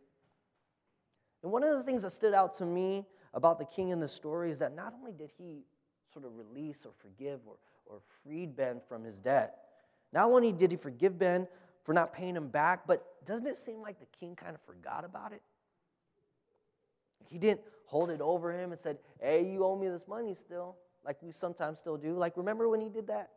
And 1.43 1.52
one 1.52 1.62
of 1.62 1.76
the 1.76 1.85
things 1.85 2.02
that 2.02 2.12
stood 2.12 2.35
out 2.35 2.55
to 2.55 2.64
me 2.64 3.05
about 3.35 3.59
the 3.59 3.64
king 3.64 3.91
in 3.91 4.00
this 4.00 4.12
story 4.12 4.50
is 4.50 4.59
that 4.59 4.75
not 4.75 4.95
only 4.99 5.12
did 5.12 5.31
he 5.38 5.64
sort 6.12 6.25
of 6.25 6.33
release 6.37 6.85
or 6.85 6.93
forgive 6.99 7.41
or, 7.47 7.55
or 7.87 8.00
freed 8.23 8.57
Ben 8.57 8.81
from 8.88 9.05
his 9.05 9.21
debt, 9.21 9.59
not 10.12 10.26
only 10.26 10.52
did 10.52 10.71
he 10.71 10.76
forgive 10.76 11.19
Ben 11.19 11.47
for 11.85 11.93
not 11.93 12.12
paying 12.12 12.37
him 12.37 12.49
back, 12.49 12.87
but 12.87 13.25
doesn't 13.25 13.47
it 13.47 13.57
seem 13.57 13.81
like 13.81 13.99
the 13.99 14.07
king 14.19 14.37
kind 14.37 14.55
of 14.55 14.61
forgot 14.62 15.05
about 15.05 15.33
it? 15.33 15.43
He 17.29 17.38
didn't 17.38 17.61
hold 17.87 18.11
it 18.11 18.21
over 18.21 18.52
him 18.52 18.73
and 18.73 18.81
said, 18.81 18.99
Hey, 19.21 19.45
you 19.45 19.64
owe 19.64 19.76
me 19.76 19.88
this 19.88 20.09
money 20.09 20.35
still, 20.35 20.76
like 21.05 21.23
we 21.23 21.33
sometimes 21.33 21.79
still 21.79 21.97
do. 21.97 22.14
Like, 22.14 22.37
remember 22.37 22.69
when 22.69 22.81
he 22.81 22.88
did 22.88 23.07
that? 23.09 23.31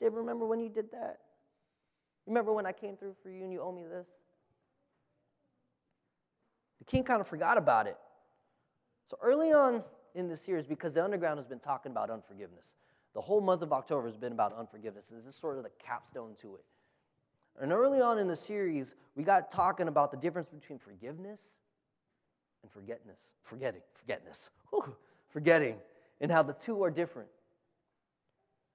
Dave, 0.00 0.14
remember 0.14 0.46
when 0.46 0.60
you 0.60 0.68
did 0.68 0.90
that? 0.92 1.18
Remember 2.26 2.52
when 2.52 2.66
I 2.66 2.72
came 2.72 2.96
through 2.96 3.14
for 3.22 3.30
you 3.30 3.44
and 3.44 3.52
you 3.52 3.60
owe 3.60 3.72
me 3.72 3.84
this? 3.84 4.06
The 6.78 6.84
king 6.84 7.04
kind 7.04 7.20
of 7.20 7.28
forgot 7.28 7.58
about 7.58 7.86
it. 7.86 7.96
So 9.08 9.16
early 9.22 9.52
on 9.52 9.84
in 10.14 10.28
the 10.28 10.36
series, 10.36 10.66
because 10.66 10.94
the 10.94 11.04
underground 11.04 11.38
has 11.38 11.46
been 11.46 11.60
talking 11.60 11.92
about 11.92 12.10
unforgiveness, 12.10 12.74
the 13.14 13.20
whole 13.20 13.40
month 13.40 13.62
of 13.62 13.72
October 13.72 14.06
has 14.06 14.16
been 14.16 14.32
about 14.32 14.56
unforgiveness. 14.56 15.06
This 15.10 15.26
is 15.26 15.36
sort 15.36 15.58
of 15.58 15.64
the 15.64 15.70
capstone 15.78 16.34
to 16.40 16.56
it. 16.56 16.64
And 17.60 17.72
early 17.72 18.00
on 18.00 18.18
in 18.18 18.26
the 18.26 18.36
series, 18.36 18.94
we 19.14 19.22
got 19.22 19.50
talking 19.50 19.88
about 19.88 20.10
the 20.10 20.16
difference 20.16 20.48
between 20.48 20.78
forgiveness 20.78 21.52
and 22.62 22.70
forgetness. 22.70 23.30
Forgetting, 23.42 23.82
forgetness, 23.94 24.50
Whew, 24.70 24.96
forgetting, 25.28 25.76
and 26.20 26.30
how 26.30 26.42
the 26.42 26.54
two 26.54 26.82
are 26.82 26.90
different. 26.90 27.28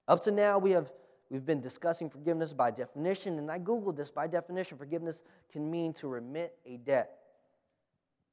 Up 0.08 0.22
to 0.24 0.32
now, 0.32 0.58
we 0.58 0.72
have 0.72 0.92
we've 1.30 1.46
been 1.46 1.62
discussing 1.62 2.10
forgiveness 2.10 2.54
by 2.54 2.72
definition, 2.72 3.38
and 3.40 3.52
I 3.52 3.60
googled 3.60 3.98
this. 3.98 4.10
By 4.10 4.28
definition, 4.28 4.78
forgiveness 4.78 5.24
can 5.52 5.70
mean 5.70 5.94
to 5.94 6.08
remit 6.08 6.56
a 6.66 6.78
debt, 6.78 7.18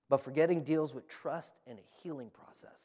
but 0.08 0.18
forgetting 0.18 0.62
deals 0.62 0.94
with 0.94 1.08
trust 1.08 1.56
and 1.66 1.78
a 1.78 2.02
healing 2.02 2.30
process. 2.30 2.78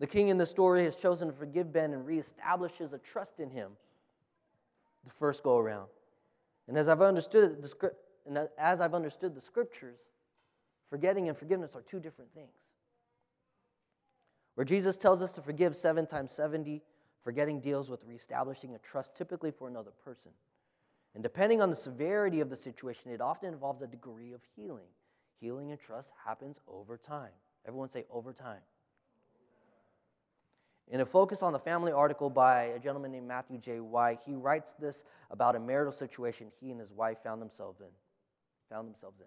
The 0.00 0.06
king 0.06 0.28
in 0.28 0.38
the 0.38 0.46
story 0.46 0.84
has 0.84 0.96
chosen 0.96 1.28
to 1.28 1.34
forgive 1.34 1.72
Ben 1.72 1.92
and 1.92 2.06
reestablishes 2.06 2.92
a 2.92 2.98
trust 2.98 3.40
in 3.40 3.48
him 3.48 3.72
the 5.04 5.10
first 5.12 5.42
go 5.42 5.58
around. 5.58 5.88
And 6.68 6.76
as 6.76 6.88
I've 6.88 7.02
understood 7.02 7.62
the, 7.62 7.68
script, 7.68 7.96
and 8.26 8.48
as 8.58 8.80
I've 8.80 8.94
understood 8.94 9.34
the 9.34 9.40
scriptures, 9.40 10.08
forgetting 10.94 11.28
and 11.28 11.36
forgiveness 11.36 11.74
are 11.74 11.82
two 11.82 11.98
different 11.98 12.32
things. 12.34 12.54
Where 14.54 14.64
Jesus 14.64 14.96
tells 14.96 15.22
us 15.22 15.32
to 15.32 15.42
forgive 15.42 15.74
seven 15.74 16.06
times 16.06 16.30
70, 16.30 16.82
forgetting 17.24 17.58
deals 17.58 17.90
with 17.90 18.04
reestablishing 18.04 18.76
a 18.76 18.78
trust 18.78 19.16
typically 19.16 19.50
for 19.50 19.66
another 19.66 19.90
person. 20.04 20.30
And 21.14 21.20
depending 21.20 21.60
on 21.60 21.68
the 21.68 21.74
severity 21.74 22.38
of 22.38 22.48
the 22.48 22.54
situation, 22.54 23.10
it 23.10 23.20
often 23.20 23.52
involves 23.52 23.82
a 23.82 23.88
degree 23.88 24.34
of 24.34 24.40
healing. 24.54 24.86
Healing 25.40 25.72
and 25.72 25.80
trust 25.80 26.12
happens 26.24 26.60
over 26.68 26.96
time. 26.96 27.32
Everyone 27.66 27.88
say 27.88 28.04
over 28.08 28.32
time. 28.32 28.62
In 30.86 31.00
a 31.00 31.06
Focus 31.06 31.42
on 31.42 31.52
the 31.52 31.58
Family 31.58 31.90
article 31.90 32.30
by 32.30 32.66
a 32.66 32.78
gentleman 32.78 33.10
named 33.10 33.26
Matthew 33.26 33.58
J. 33.58 33.80
White, 33.80 34.20
he 34.24 34.36
writes 34.36 34.74
this 34.74 35.02
about 35.32 35.56
a 35.56 35.58
marital 35.58 35.92
situation 35.92 36.52
he 36.60 36.70
and 36.70 36.78
his 36.78 36.92
wife 36.92 37.18
found 37.24 37.42
themselves 37.42 37.80
in. 37.80 37.90
Found 38.70 38.86
themselves 38.86 39.18
in. 39.18 39.26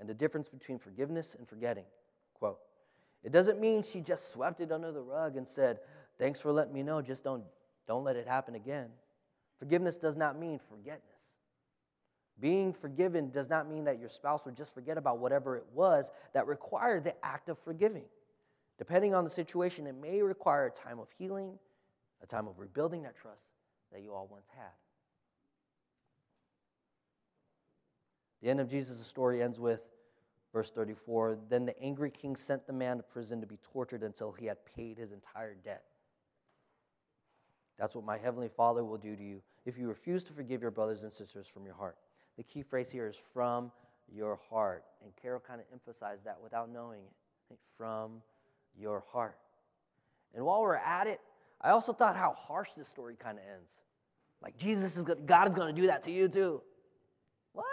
And 0.00 0.08
the 0.08 0.14
difference 0.14 0.48
between 0.48 0.78
forgiveness 0.78 1.36
and 1.38 1.46
forgetting. 1.46 1.84
Quote, 2.34 2.58
it 3.22 3.32
doesn't 3.32 3.60
mean 3.60 3.82
she 3.82 4.00
just 4.00 4.32
swept 4.32 4.60
it 4.60 4.72
under 4.72 4.90
the 4.90 5.02
rug 5.02 5.36
and 5.36 5.46
said, 5.46 5.78
Thanks 6.18 6.40
for 6.40 6.52
letting 6.52 6.72
me 6.72 6.82
know, 6.82 7.00
just 7.00 7.22
don't, 7.22 7.44
don't 7.86 8.04
let 8.04 8.16
it 8.16 8.26
happen 8.26 8.54
again. 8.54 8.88
Forgiveness 9.58 9.98
does 9.98 10.16
not 10.16 10.38
mean 10.38 10.58
forgetness. 10.58 11.04
Being 12.40 12.72
forgiven 12.72 13.30
does 13.30 13.50
not 13.50 13.68
mean 13.68 13.84
that 13.84 13.98
your 13.98 14.08
spouse 14.08 14.46
will 14.46 14.52
just 14.52 14.72
forget 14.72 14.96
about 14.96 15.18
whatever 15.18 15.56
it 15.56 15.66
was 15.74 16.10
that 16.32 16.46
required 16.46 17.04
the 17.04 17.14
act 17.24 17.50
of 17.50 17.58
forgiving. 17.58 18.04
Depending 18.78 19.14
on 19.14 19.24
the 19.24 19.30
situation, 19.30 19.86
it 19.86 19.94
may 19.94 20.22
require 20.22 20.66
a 20.66 20.70
time 20.70 20.98
of 20.98 21.08
healing, 21.18 21.58
a 22.22 22.26
time 22.26 22.48
of 22.48 22.58
rebuilding 22.58 23.02
that 23.02 23.14
trust 23.14 23.42
that 23.92 24.00
you 24.00 24.14
all 24.14 24.26
once 24.30 24.46
had. 24.56 24.72
The 28.42 28.48
end 28.48 28.60
of 28.60 28.70
Jesus' 28.70 29.06
story 29.06 29.42
ends 29.42 29.58
with 29.58 29.88
verse 30.52 30.70
34 30.70 31.38
Then 31.48 31.66
the 31.66 31.78
angry 31.80 32.10
king 32.10 32.36
sent 32.36 32.66
the 32.66 32.72
man 32.72 32.96
to 32.96 33.02
prison 33.02 33.40
to 33.40 33.46
be 33.46 33.58
tortured 33.72 34.02
until 34.02 34.32
he 34.32 34.46
had 34.46 34.58
paid 34.64 34.98
his 34.98 35.12
entire 35.12 35.54
debt. 35.54 35.84
That's 37.78 37.94
what 37.94 38.04
my 38.04 38.18
heavenly 38.18 38.48
Father 38.48 38.84
will 38.84 38.98
do 38.98 39.16
to 39.16 39.22
you 39.22 39.40
if 39.64 39.78
you 39.78 39.88
refuse 39.88 40.24
to 40.24 40.32
forgive 40.32 40.62
your 40.62 40.70
brothers 40.70 41.02
and 41.02 41.12
sisters 41.12 41.46
from 41.46 41.64
your 41.64 41.74
heart. 41.74 41.96
The 42.36 42.42
key 42.42 42.62
phrase 42.62 42.90
here 42.90 43.06
is 43.06 43.16
from 43.32 43.72
your 44.12 44.38
heart. 44.50 44.84
And 45.02 45.12
Carol 45.20 45.40
kind 45.40 45.60
of 45.60 45.66
emphasized 45.72 46.24
that 46.24 46.38
without 46.42 46.70
knowing 46.70 47.00
it. 47.00 47.58
From 47.76 48.22
your 48.78 49.02
heart. 49.12 49.36
And 50.34 50.44
while 50.44 50.60
we're 50.60 50.76
at 50.76 51.06
it, 51.06 51.20
I 51.60 51.70
also 51.70 51.92
thought 51.92 52.16
how 52.16 52.32
harsh 52.32 52.70
this 52.76 52.88
story 52.88 53.16
kind 53.18 53.38
of 53.38 53.44
ends. 53.56 53.70
Like 54.42 54.56
Jesus 54.56 54.96
is 54.96 55.02
good, 55.02 55.26
God 55.26 55.48
is 55.48 55.54
going 55.54 55.74
to 55.74 55.80
do 55.80 55.88
that 55.88 56.04
to 56.04 56.10
you 56.10 56.28
too. 56.28 56.62
What? 57.52 57.66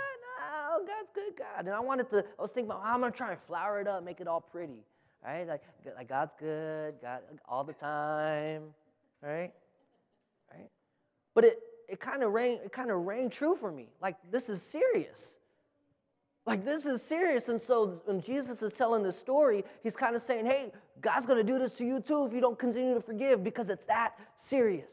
No, 0.78 0.86
God's 0.86 1.10
good, 1.14 1.38
God. 1.38 1.66
And 1.66 1.70
I 1.70 1.80
wanted 1.80 2.10
to, 2.12 2.26
I 2.38 2.42
was 2.42 2.52
thinking 2.52 2.70
about, 2.70 2.82
oh, 2.84 2.90
I'm 2.90 3.00
going 3.00 3.12
to 3.12 3.18
try 3.18 3.32
and 3.32 3.42
flower 3.42 3.80
it 3.80 3.88
up, 3.88 4.04
make 4.04 4.22
it 4.22 4.28
all 4.28 4.42
pretty. 4.42 4.84
Right? 5.24 5.48
Like, 5.48 5.64
like 5.96 6.10
God's 6.10 6.34
good, 6.40 6.96
God 7.02 7.22
all 7.48 7.64
the 7.64 7.74
time. 7.74 8.64
Right? 9.22 9.52
Right? 10.52 10.70
But 11.34 11.46
it 11.46 11.60
it 11.90 12.02
kind 12.02 12.22
of 12.22 12.34
rang 12.34 12.60
it 12.64 12.72
kind 12.72 12.92
of 12.92 13.06
rang 13.06 13.30
true 13.30 13.56
for 13.56 13.72
me. 13.72 13.88
Like 14.02 14.16
this 14.30 14.50
is 14.50 14.62
serious. 14.62 15.32
Like, 16.48 16.64
this 16.64 16.86
is 16.86 17.02
serious. 17.02 17.50
And 17.50 17.62
so, 17.62 18.02
when 18.06 18.22
Jesus 18.22 18.64
is 18.64 18.72
telling 18.72 19.04
this 19.04 19.20
story, 19.20 19.66
he's 19.84 19.98
kind 19.98 20.16
of 20.16 20.22
saying, 20.22 20.46
hey, 20.46 20.72
God's 21.02 21.26
going 21.26 21.38
to 21.38 21.44
do 21.44 21.60
this 21.60 21.74
to 21.74 21.84
you 21.84 22.00
too 22.00 22.26
if 22.26 22.32
you 22.32 22.40
don't 22.40 22.58
continue 22.58 22.94
to 22.94 23.02
forgive 23.02 23.44
because 23.44 23.70
it's 23.70 23.84
that 23.88 24.18
serious. 24.38 24.90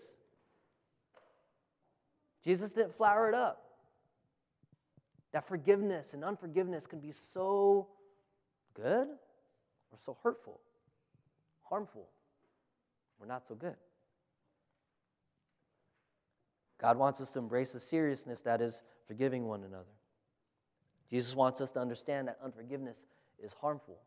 Jesus 2.45 2.75
didn't 2.75 2.97
flower 2.97 3.29
it 3.29 3.37
up. 3.37 3.64
That 5.35 5.45
forgiveness 5.45 6.15
and 6.15 6.25
unforgiveness 6.25 6.87
can 6.87 7.01
be 7.01 7.11
so 7.11 7.89
good 8.73 9.09
or 9.09 9.99
so 9.99 10.17
hurtful, 10.23 10.61
harmful, 11.65 12.07
or 13.19 13.27
not 13.27 13.45
so 13.45 13.57
good. 13.57 13.75
God 16.81 16.99
wants 16.99 17.21
us 17.21 17.33
to 17.33 17.41
embrace 17.41 17.73
the 17.73 17.81
seriousness 17.81 18.43
that 18.43 18.61
is 18.61 18.83
forgiving 19.09 19.49
one 19.49 19.65
another. 19.65 19.91
Jesus 21.11 21.35
wants 21.35 21.61
us 21.61 21.73
to 21.73 21.81
understand 21.81 22.29
that 22.29 22.39
unforgiveness 22.41 23.05
is 23.43 23.53
harmful. 23.55 23.99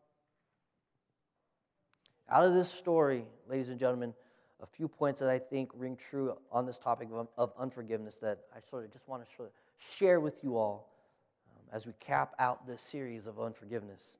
Out 2.30 2.44
of 2.44 2.54
this 2.54 2.70
story, 2.70 3.26
ladies 3.46 3.68
and 3.68 3.78
gentlemen, 3.78 4.14
a 4.62 4.66
few 4.66 4.88
points 4.88 5.20
that 5.20 5.28
I 5.28 5.38
think 5.38 5.72
ring 5.74 5.94
true 5.94 6.38
on 6.50 6.64
this 6.64 6.78
topic 6.78 7.08
of, 7.12 7.28
of 7.36 7.52
unforgiveness 7.58 8.16
that 8.20 8.38
I 8.56 8.60
sort 8.60 8.86
of 8.86 8.92
just 8.94 9.06
want 9.08 9.28
to 9.28 9.44
share 9.76 10.20
with 10.20 10.42
you 10.42 10.56
all 10.56 10.88
as 11.72 11.86
we 11.86 11.92
cap 12.00 12.34
out 12.38 12.66
this 12.66 12.80
series 12.80 13.26
of 13.26 13.40
unforgiveness. 13.40 14.16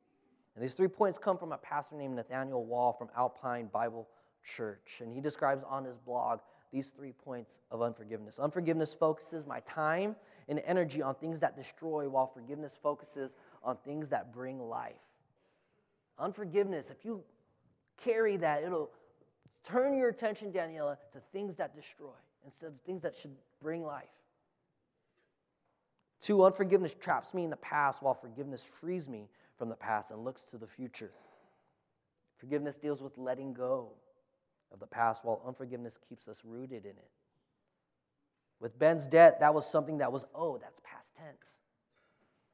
And 0.54 0.64
these 0.64 0.74
three 0.74 0.88
points 0.88 1.18
come 1.18 1.38
from 1.38 1.52
a 1.52 1.58
pastor 1.58 1.96
named 1.96 2.16
Nathaniel 2.16 2.64
Wall 2.64 2.92
from 2.92 3.08
Alpine 3.16 3.66
Bible 3.66 4.08
Church. 4.42 5.00
And 5.00 5.12
he 5.12 5.20
describes 5.20 5.62
on 5.68 5.84
his 5.84 5.98
blog 5.98 6.40
these 6.72 6.90
three 6.90 7.12
points 7.12 7.60
of 7.70 7.80
unforgiveness. 7.80 8.38
Unforgiveness 8.38 8.92
focuses 8.92 9.46
my 9.46 9.60
time 9.60 10.16
and 10.48 10.60
energy 10.66 11.00
on 11.00 11.14
things 11.14 11.40
that 11.40 11.56
destroy, 11.56 12.08
while 12.08 12.26
forgiveness 12.26 12.78
focuses 12.82 13.36
on 13.62 13.76
things 13.84 14.08
that 14.10 14.32
bring 14.32 14.58
life. 14.60 14.94
Unforgiveness, 16.18 16.90
if 16.90 17.04
you 17.04 17.22
carry 17.96 18.36
that, 18.36 18.62
it'll 18.62 18.90
turn 19.64 19.96
your 19.96 20.08
attention, 20.08 20.52
Daniela, 20.52 20.96
to 21.12 21.20
things 21.32 21.56
that 21.56 21.74
destroy 21.74 22.16
instead 22.44 22.68
of 22.68 22.80
things 22.84 23.02
that 23.02 23.16
should 23.16 23.34
bring 23.62 23.84
life. 23.84 24.08
Two, 26.20 26.44
unforgiveness 26.44 26.94
traps 26.94 27.32
me 27.32 27.44
in 27.44 27.50
the 27.50 27.56
past, 27.56 28.02
while 28.02 28.14
forgiveness 28.14 28.64
frees 28.64 29.08
me 29.08 29.28
from 29.56 29.68
the 29.68 29.76
past 29.76 30.10
and 30.10 30.24
looks 30.24 30.44
to 30.44 30.58
the 30.58 30.66
future. 30.66 31.12
Forgiveness 32.38 32.76
deals 32.76 33.02
with 33.02 33.16
letting 33.18 33.52
go 33.52 33.90
of 34.72 34.80
the 34.80 34.86
past, 34.86 35.24
while 35.24 35.42
unforgiveness 35.46 35.98
keeps 36.08 36.28
us 36.28 36.38
rooted 36.44 36.84
in 36.84 36.92
it. 36.92 37.10
With 38.60 38.78
Ben's 38.78 39.06
debt, 39.06 39.40
that 39.40 39.54
was 39.54 39.66
something 39.66 39.98
that 39.98 40.10
was, 40.10 40.26
oh, 40.34 40.58
that's 40.58 40.80
past 40.82 41.14
tense. 41.16 41.56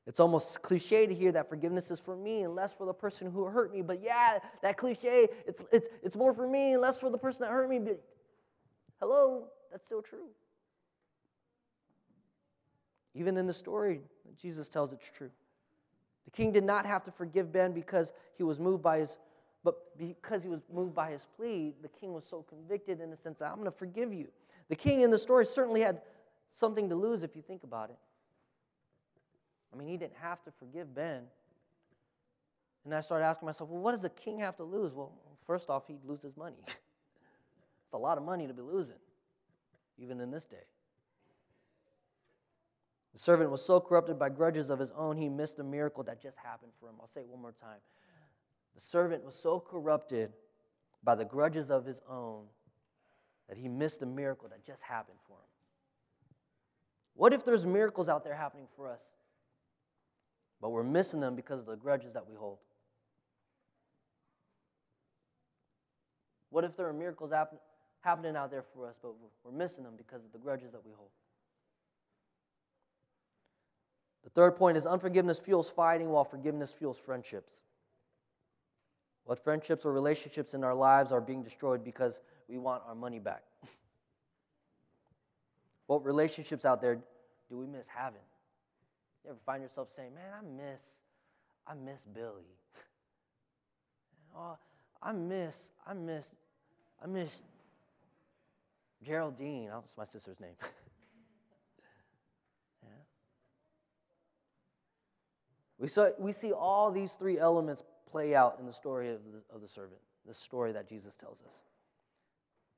It's 0.07 0.21
almost 0.21 0.61
cliche 0.61 1.07
to 1.07 1.15
hear 1.15 1.33
that 1.33 1.49
forgiveness 1.49 1.91
is 1.91 1.99
for 1.99 2.15
me 2.15 2.43
and 2.43 2.55
less 2.55 2.75
for 2.75 2.85
the 2.85 2.93
person 2.93 3.31
who 3.31 3.45
hurt 3.45 3.73
me. 3.73 3.81
But 3.81 4.03
yeah, 4.03 4.39
that 4.63 4.77
cliche, 4.77 5.29
it's, 5.47 5.65
it's, 5.73 5.89
it's 6.03 6.17
more 6.17 6.35
for 6.35 6.47
me 6.47 6.75
and 6.75 6.83
less 6.83 6.99
for 6.99 7.09
the 7.09 7.17
person 7.17 7.45
that 7.45 7.51
hurt 7.51 7.71
me. 7.71 7.79
But 7.79 8.03
hello, 9.01 9.47
That's 9.71 9.87
still 9.87 10.03
true. 10.03 10.29
Even 13.15 13.37
in 13.37 13.47
the 13.47 13.55
story, 13.55 14.01
Jesus 14.41 14.69
tells 14.69 14.93
it's 14.93 15.11
true. 15.11 15.31
The 16.25 16.31
king 16.31 16.53
did 16.53 16.65
not 16.65 16.87
have 16.87 17.05
to 17.05 17.11
forgive 17.11 17.53
Ben 17.53 17.73
because 17.73 18.13
he 18.37 18.43
was 18.43 18.59
moved 18.59 18.83
by 18.83 18.99
his, 18.99 19.19
but 19.63 19.97
because 19.99 20.43
he 20.43 20.49
was 20.49 20.61
moved 20.73 20.95
by 20.95 21.11
his 21.11 21.27
plea, 21.37 21.75
the 21.83 21.89
king 21.89 22.13
was 22.13 22.25
so 22.29 22.43
convicted 22.43 23.01
in 23.01 23.11
the 23.11 23.17
sense 23.17 23.41
I'm 23.43 23.57
going 23.57 23.67
to 23.67 23.71
forgive 23.71 24.13
you. 24.13 24.29
The 24.69 24.77
king 24.77 25.03
in 25.03 25.11
the 25.11 25.19
story 25.19 25.45
certainly 25.47 25.81
had 25.81 26.01
something 26.55 26.89
to 26.89 26.95
lose 26.95 27.23
if 27.23 27.37
you 27.37 27.43
think 27.43 27.63
about 27.65 27.91
it. 27.91 27.99
I 29.73 29.77
mean, 29.77 29.89
he 29.89 29.97
didn't 29.97 30.17
have 30.21 30.43
to 30.45 30.53
forgive 30.53 30.95
Ben. 30.95 31.23
And 32.85 32.95
I 32.95 33.01
started 33.01 33.25
asking 33.25 33.47
myself, 33.47 33.71
well, 33.71 33.81
what 33.81 33.93
does 33.93 34.03
the 34.03 34.11
king 34.11 34.39
have 34.41 34.57
to 34.57 34.65
lose? 34.65 34.93
Well, 34.93 35.13
first 35.47 35.69
off, 35.69 35.87
he'd 35.87 36.05
lose 36.05 36.23
his 36.23 36.37
money. 36.37 36.57
it's 36.67 37.95
a 37.95 37.99
lot 37.99 38.19
of 38.19 38.25
money 38.25 38.47
to 38.47 38.55
be 38.55 38.63
losing, 38.63 38.97
even 39.99 40.21
in 40.21 40.31
this 40.31 40.47
day. 40.47 40.65
The 43.15 43.21
servant 43.21 43.51
was 43.51 43.65
so 43.65 43.81
corrupted 43.81 44.19
by 44.19 44.29
grudges 44.29 44.71
of 44.71 44.81
his 44.81 44.91
own, 44.91 45.17
he 45.17 45.29
missed 45.29 45.61
a 45.61 45.65
miracle 45.65 46.03
that 46.03 46.21
just 46.21 46.37
happened 46.37 46.73
for 46.81 46.89
him. 46.89 46.97
I'll 47.01 47.07
say 47.07 47.21
it 47.21 47.29
one 47.29 47.41
more 47.41 47.55
time. 47.61 47.79
The 48.75 48.81
servant 48.81 49.25
was 49.25 49.37
so 49.37 49.61
corrupted 49.61 50.33
by 51.05 51.15
the 51.15 51.25
grudges 51.25 51.71
of 51.71 51.87
his 51.87 52.03
own 52.11 52.47
that 53.49 53.57
he 53.57 53.69
missed 53.69 54.03
a 54.03 54.07
miracle 54.07 54.49
that 54.49 54.67
just 54.67 54.83
happened 54.83 55.19
for 55.29 55.35
him. 55.35 55.47
What 57.15 57.33
if 57.33 57.45
there's 57.45 57.65
miracles 57.65 58.09
out 58.09 58.25
there 58.25 58.35
happening 58.35 58.67
for 58.75 58.89
us, 58.89 59.03
but 60.61 60.71
we're 60.71 60.83
missing 60.83 61.21
them 61.21 61.37
because 61.37 61.61
of 61.61 61.67
the 61.67 61.77
grudges 61.77 62.15
that 62.15 62.29
we 62.29 62.35
hold? 62.35 62.59
What 66.51 66.65
if 66.65 66.77
there 66.77 66.89
are 66.89 66.93
miracles 66.93 67.31
happen, 67.31 67.59
happening 68.01 68.35
out 68.35 68.51
there 68.51 68.65
for 68.75 68.89
us, 68.89 68.97
but 69.01 69.15
we're 69.45 69.53
missing 69.53 69.85
them 69.85 69.95
because 69.97 70.25
of 70.25 70.33
the 70.33 70.39
grudges 70.39 70.73
that 70.73 70.85
we 70.85 70.91
hold? 70.97 71.11
The 74.25 74.31
third 74.31 74.57
point 74.57 74.77
is 74.77 74.87
unforgiveness 74.87 75.39
fuels 75.39 75.69
fighting 75.69 76.09
while 76.09 76.25
forgiveness 76.25 76.73
fuels 76.73 76.97
friendships. 76.97 77.61
What 79.25 79.43
friendships 79.43 79.85
or 79.85 79.93
relationships 79.93 80.55
in 80.55 80.65
our 80.65 80.75
lives 80.75 81.13
are 81.13 81.21
being 81.21 81.43
destroyed 81.43 81.85
because 81.85 82.21
we 82.49 82.59
want 82.59 82.83
our 82.87 82.95
money 82.95 83.19
back? 83.19 83.43
what 85.87 86.05
relationships 86.05 86.65
out 86.65 86.81
there 86.81 86.97
do 87.49 87.59
we 87.59 87.67
miss 87.67 87.87
having? 87.87 88.21
You 89.25 89.31
ever 89.31 89.39
find 89.47 89.63
yourself 89.63 89.89
saying, 89.95 90.15
"Man, 90.15 90.33
I 90.39 90.43
miss, 90.43 90.83
I 91.67 91.75
miss 91.75 92.03
Billy. 92.13 92.45
oh, 94.37 94.57
I 95.03 95.13
miss, 95.13 95.71
I 95.87 95.95
miss, 95.95 96.35
I 97.03 97.07
miss 97.07 97.41
Geraldine. 99.03 99.71
Oh, 99.73 99.83
that's 99.83 99.97
my 99.97 100.05
sister's 100.07 100.41
name. 100.41 100.57
We, 105.79 105.89
saw, 105.89 106.11
we 106.19 106.33
see 106.33 106.53
all 106.53 106.91
these 106.91 107.15
three 107.15 107.39
elements 107.39 107.83
play 108.11 108.35
out 108.35 108.59
in 108.61 108.67
the 108.67 108.73
story 108.73 109.11
of 109.11 109.21
the, 109.25 109.55
of 109.55 109.61
the 109.61 109.69
servant, 109.69 110.01
the 110.27 110.35
story 110.35 110.73
that 110.73 110.89
Jesus 110.89 111.17
tells 111.17 111.43
us. 111.43 111.63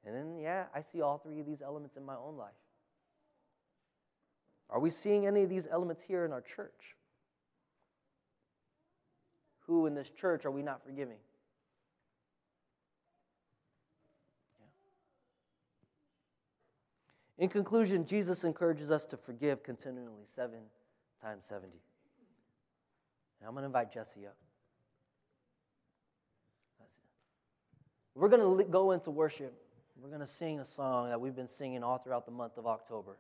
And 0.04 0.14
then, 0.14 0.38
yeah, 0.38 0.64
I 0.74 0.80
see 0.80 1.02
all 1.02 1.18
three 1.18 1.40
of 1.40 1.46
these 1.46 1.62
elements 1.62 1.96
in 1.96 2.04
my 2.04 2.14
own 2.14 2.36
life. 2.36 2.54
Are 4.70 4.80
we 4.80 4.90
seeing 4.90 5.26
any 5.26 5.42
of 5.42 5.50
these 5.50 5.68
elements 5.70 6.02
here 6.02 6.24
in 6.24 6.32
our 6.32 6.40
church? 6.40 6.96
Who 9.66 9.86
in 9.86 9.94
this 9.94 10.10
church 10.10 10.44
are 10.44 10.50
we 10.50 10.62
not 10.62 10.84
forgiving? 10.84 11.18
Yeah. 14.60 14.66
In 17.44 17.48
conclusion, 17.48 18.06
Jesus 18.06 18.44
encourages 18.44 18.90
us 18.90 19.06
to 19.06 19.16
forgive 19.16 19.62
continually, 19.62 20.24
seven 20.34 20.60
times 21.20 21.44
70. 21.46 21.68
And 23.40 23.48
I'm 23.48 23.54
going 23.54 23.62
to 23.62 23.66
invite 23.66 23.92
Jesse 23.92 24.26
up. 24.26 24.36
We're 28.14 28.30
going 28.30 28.58
to 28.58 28.64
go 28.64 28.92
into 28.92 29.10
worship. 29.10 29.54
We're 30.00 30.08
going 30.08 30.20
to 30.20 30.26
sing 30.26 30.60
a 30.60 30.64
song 30.64 31.10
that 31.10 31.20
we've 31.20 31.36
been 31.36 31.48
singing 31.48 31.82
all 31.82 31.98
throughout 31.98 32.24
the 32.24 32.32
month 32.32 32.56
of 32.56 32.66
October. 32.66 33.18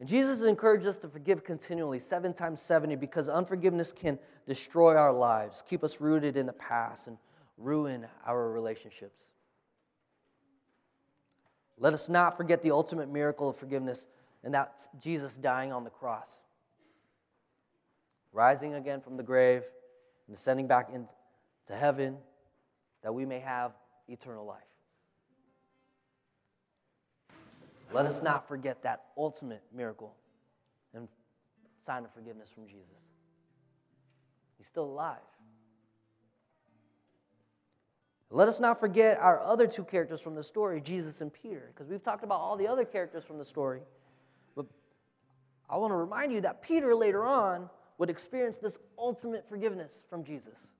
And 0.00 0.08
Jesus 0.08 0.42
encouraged 0.42 0.86
us 0.86 0.98
to 0.98 1.08
forgive 1.08 1.44
continually, 1.44 2.00
seven 2.00 2.32
times 2.32 2.62
70, 2.62 2.96
because 2.96 3.28
unforgiveness 3.28 3.92
can 3.92 4.18
destroy 4.46 4.96
our 4.96 5.12
lives, 5.12 5.62
keep 5.68 5.84
us 5.84 6.00
rooted 6.00 6.36
in 6.36 6.46
the 6.46 6.52
past, 6.54 7.06
and 7.06 7.18
ruin 7.58 8.06
our 8.26 8.50
relationships. 8.50 9.30
Let 11.78 11.94
us 11.94 12.08
not 12.08 12.36
forget 12.36 12.62
the 12.62 12.70
ultimate 12.70 13.10
miracle 13.10 13.50
of 13.50 13.56
forgiveness, 13.56 14.06
and 14.42 14.52
that's 14.54 14.88
Jesus 14.98 15.36
dying 15.36 15.72
on 15.72 15.84
the 15.84 15.90
cross 15.90 16.40
rising 18.32 18.74
again 18.74 19.00
from 19.00 19.16
the 19.16 19.22
grave, 19.22 19.62
and 20.26 20.36
ascending 20.36 20.66
back 20.66 20.90
into 20.94 21.08
heaven, 21.74 22.16
that 23.02 23.12
we 23.12 23.24
may 23.24 23.40
have 23.40 23.72
eternal 24.08 24.44
life. 24.44 24.58
Let 27.92 28.06
us 28.06 28.22
not 28.22 28.46
forget 28.46 28.82
that 28.82 29.06
ultimate 29.16 29.62
miracle 29.74 30.14
and 30.94 31.08
sign 31.84 32.04
of 32.04 32.12
forgiveness 32.12 32.48
from 32.48 32.66
Jesus. 32.66 32.86
He's 34.58 34.68
still 34.68 34.84
alive. 34.84 35.18
Let 38.30 38.46
us 38.46 38.60
not 38.60 38.78
forget 38.78 39.18
our 39.18 39.42
other 39.42 39.66
two 39.66 39.82
characters 39.82 40.20
from 40.20 40.36
the 40.36 40.42
story, 40.42 40.80
Jesus 40.80 41.20
and 41.20 41.32
Peter, 41.32 41.72
because 41.74 41.90
we've 41.90 42.02
talked 42.02 42.22
about 42.22 42.38
all 42.38 42.56
the 42.56 42.68
other 42.68 42.84
characters 42.84 43.24
from 43.24 43.38
the 43.38 43.44
story. 43.44 43.80
But 44.54 44.66
I 45.68 45.76
want 45.78 45.90
to 45.90 45.96
remind 45.96 46.32
you 46.32 46.40
that 46.42 46.62
Peter 46.62 46.94
later 46.94 47.24
on 47.24 47.68
would 48.00 48.08
experience 48.08 48.56
this 48.56 48.78
ultimate 48.98 49.46
forgiveness 49.46 49.92
from 50.08 50.24
Jesus. 50.24 50.72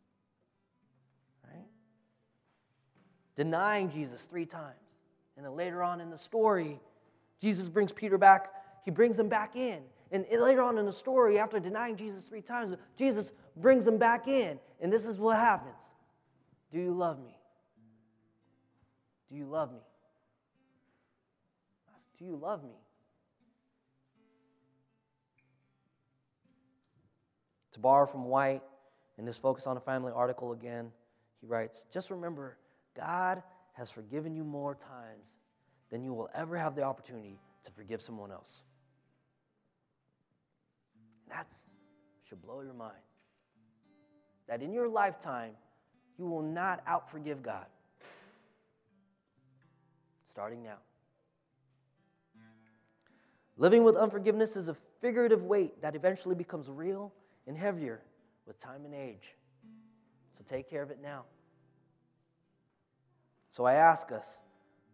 Right? 1.46 1.66
Denying 3.36 3.90
Jesus 3.90 4.22
three 4.22 4.46
times. 4.46 4.80
And 5.36 5.44
then 5.44 5.54
later 5.54 5.82
on 5.82 6.00
in 6.00 6.08
the 6.08 6.16
story, 6.16 6.80
Jesus 7.38 7.68
brings 7.68 7.92
Peter 7.92 8.16
back, 8.16 8.50
he 8.86 8.90
brings 8.90 9.18
him 9.18 9.28
back 9.28 9.54
in. 9.54 9.82
And 10.10 10.24
later 10.30 10.62
on 10.62 10.78
in 10.78 10.86
the 10.86 10.92
story, 10.92 11.38
after 11.38 11.60
denying 11.60 11.98
Jesus 11.98 12.24
three 12.24 12.40
times, 12.40 12.74
Jesus 12.96 13.30
brings 13.54 13.86
him 13.86 13.98
back 13.98 14.26
in. 14.26 14.58
And 14.80 14.90
this 14.90 15.04
is 15.04 15.18
what 15.18 15.36
happens 15.36 15.76
Do 16.72 16.80
you 16.80 16.94
love 16.94 17.22
me? 17.22 17.36
Do 19.30 19.36
you 19.36 19.44
love 19.44 19.70
me? 19.70 19.80
Do 22.18 22.24
you 22.24 22.36
love 22.36 22.64
me? 22.64 22.78
To 27.72 27.80
borrow 27.80 28.06
from 28.06 28.24
White 28.24 28.62
in 29.18 29.26
his 29.26 29.36
Focus 29.36 29.66
on 29.66 29.74
the 29.74 29.80
Family 29.80 30.12
article 30.14 30.52
again, 30.52 30.90
he 31.40 31.46
writes 31.46 31.86
Just 31.92 32.10
remember, 32.10 32.56
God 32.96 33.42
has 33.74 33.90
forgiven 33.90 34.34
you 34.34 34.44
more 34.44 34.74
times 34.74 35.26
than 35.90 36.02
you 36.02 36.12
will 36.12 36.28
ever 36.34 36.56
have 36.56 36.74
the 36.74 36.82
opportunity 36.82 37.38
to 37.64 37.70
forgive 37.70 38.02
someone 38.02 38.30
else. 38.30 38.62
That 41.28 41.48
should 42.28 42.42
blow 42.42 42.60
your 42.62 42.74
mind. 42.74 42.92
That 44.48 44.62
in 44.62 44.72
your 44.72 44.88
lifetime, 44.88 45.52
you 46.18 46.26
will 46.26 46.42
not 46.42 46.84
outforgive 46.86 47.42
God. 47.42 47.66
Starting 50.30 50.62
now. 50.62 50.78
Living 53.56 53.84
with 53.84 53.96
unforgiveness 53.96 54.56
is 54.56 54.68
a 54.68 54.76
figurative 55.00 55.44
weight 55.44 55.82
that 55.82 55.94
eventually 55.94 56.34
becomes 56.34 56.68
real 56.68 57.12
and 57.50 57.58
heavier 57.58 58.00
with 58.46 58.60
time 58.60 58.84
and 58.84 58.94
age. 58.94 59.34
So 60.38 60.44
take 60.46 60.70
care 60.70 60.84
of 60.84 60.90
it 60.92 60.98
now. 61.02 61.24
So 63.50 63.64
I 63.64 63.74
ask 63.74 64.12
us, 64.12 64.38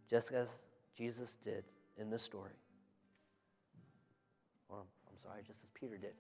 just 0.09 0.33
as 0.33 0.49
Jesus 0.97 1.37
did 1.45 1.65
in 1.99 2.09
this 2.09 2.23
story, 2.23 2.55
or 4.71 4.79
I'm 4.79 5.19
sorry, 5.23 5.43
just 5.47 5.65
as 5.65 5.69
Peter 5.75 5.99
did, 5.99 6.15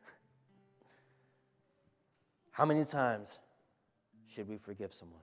how 2.50 2.66
many 2.66 2.84
times 2.84 3.30
should 4.28 4.46
we 4.46 4.58
forgive 4.58 4.92
someone? 4.92 5.22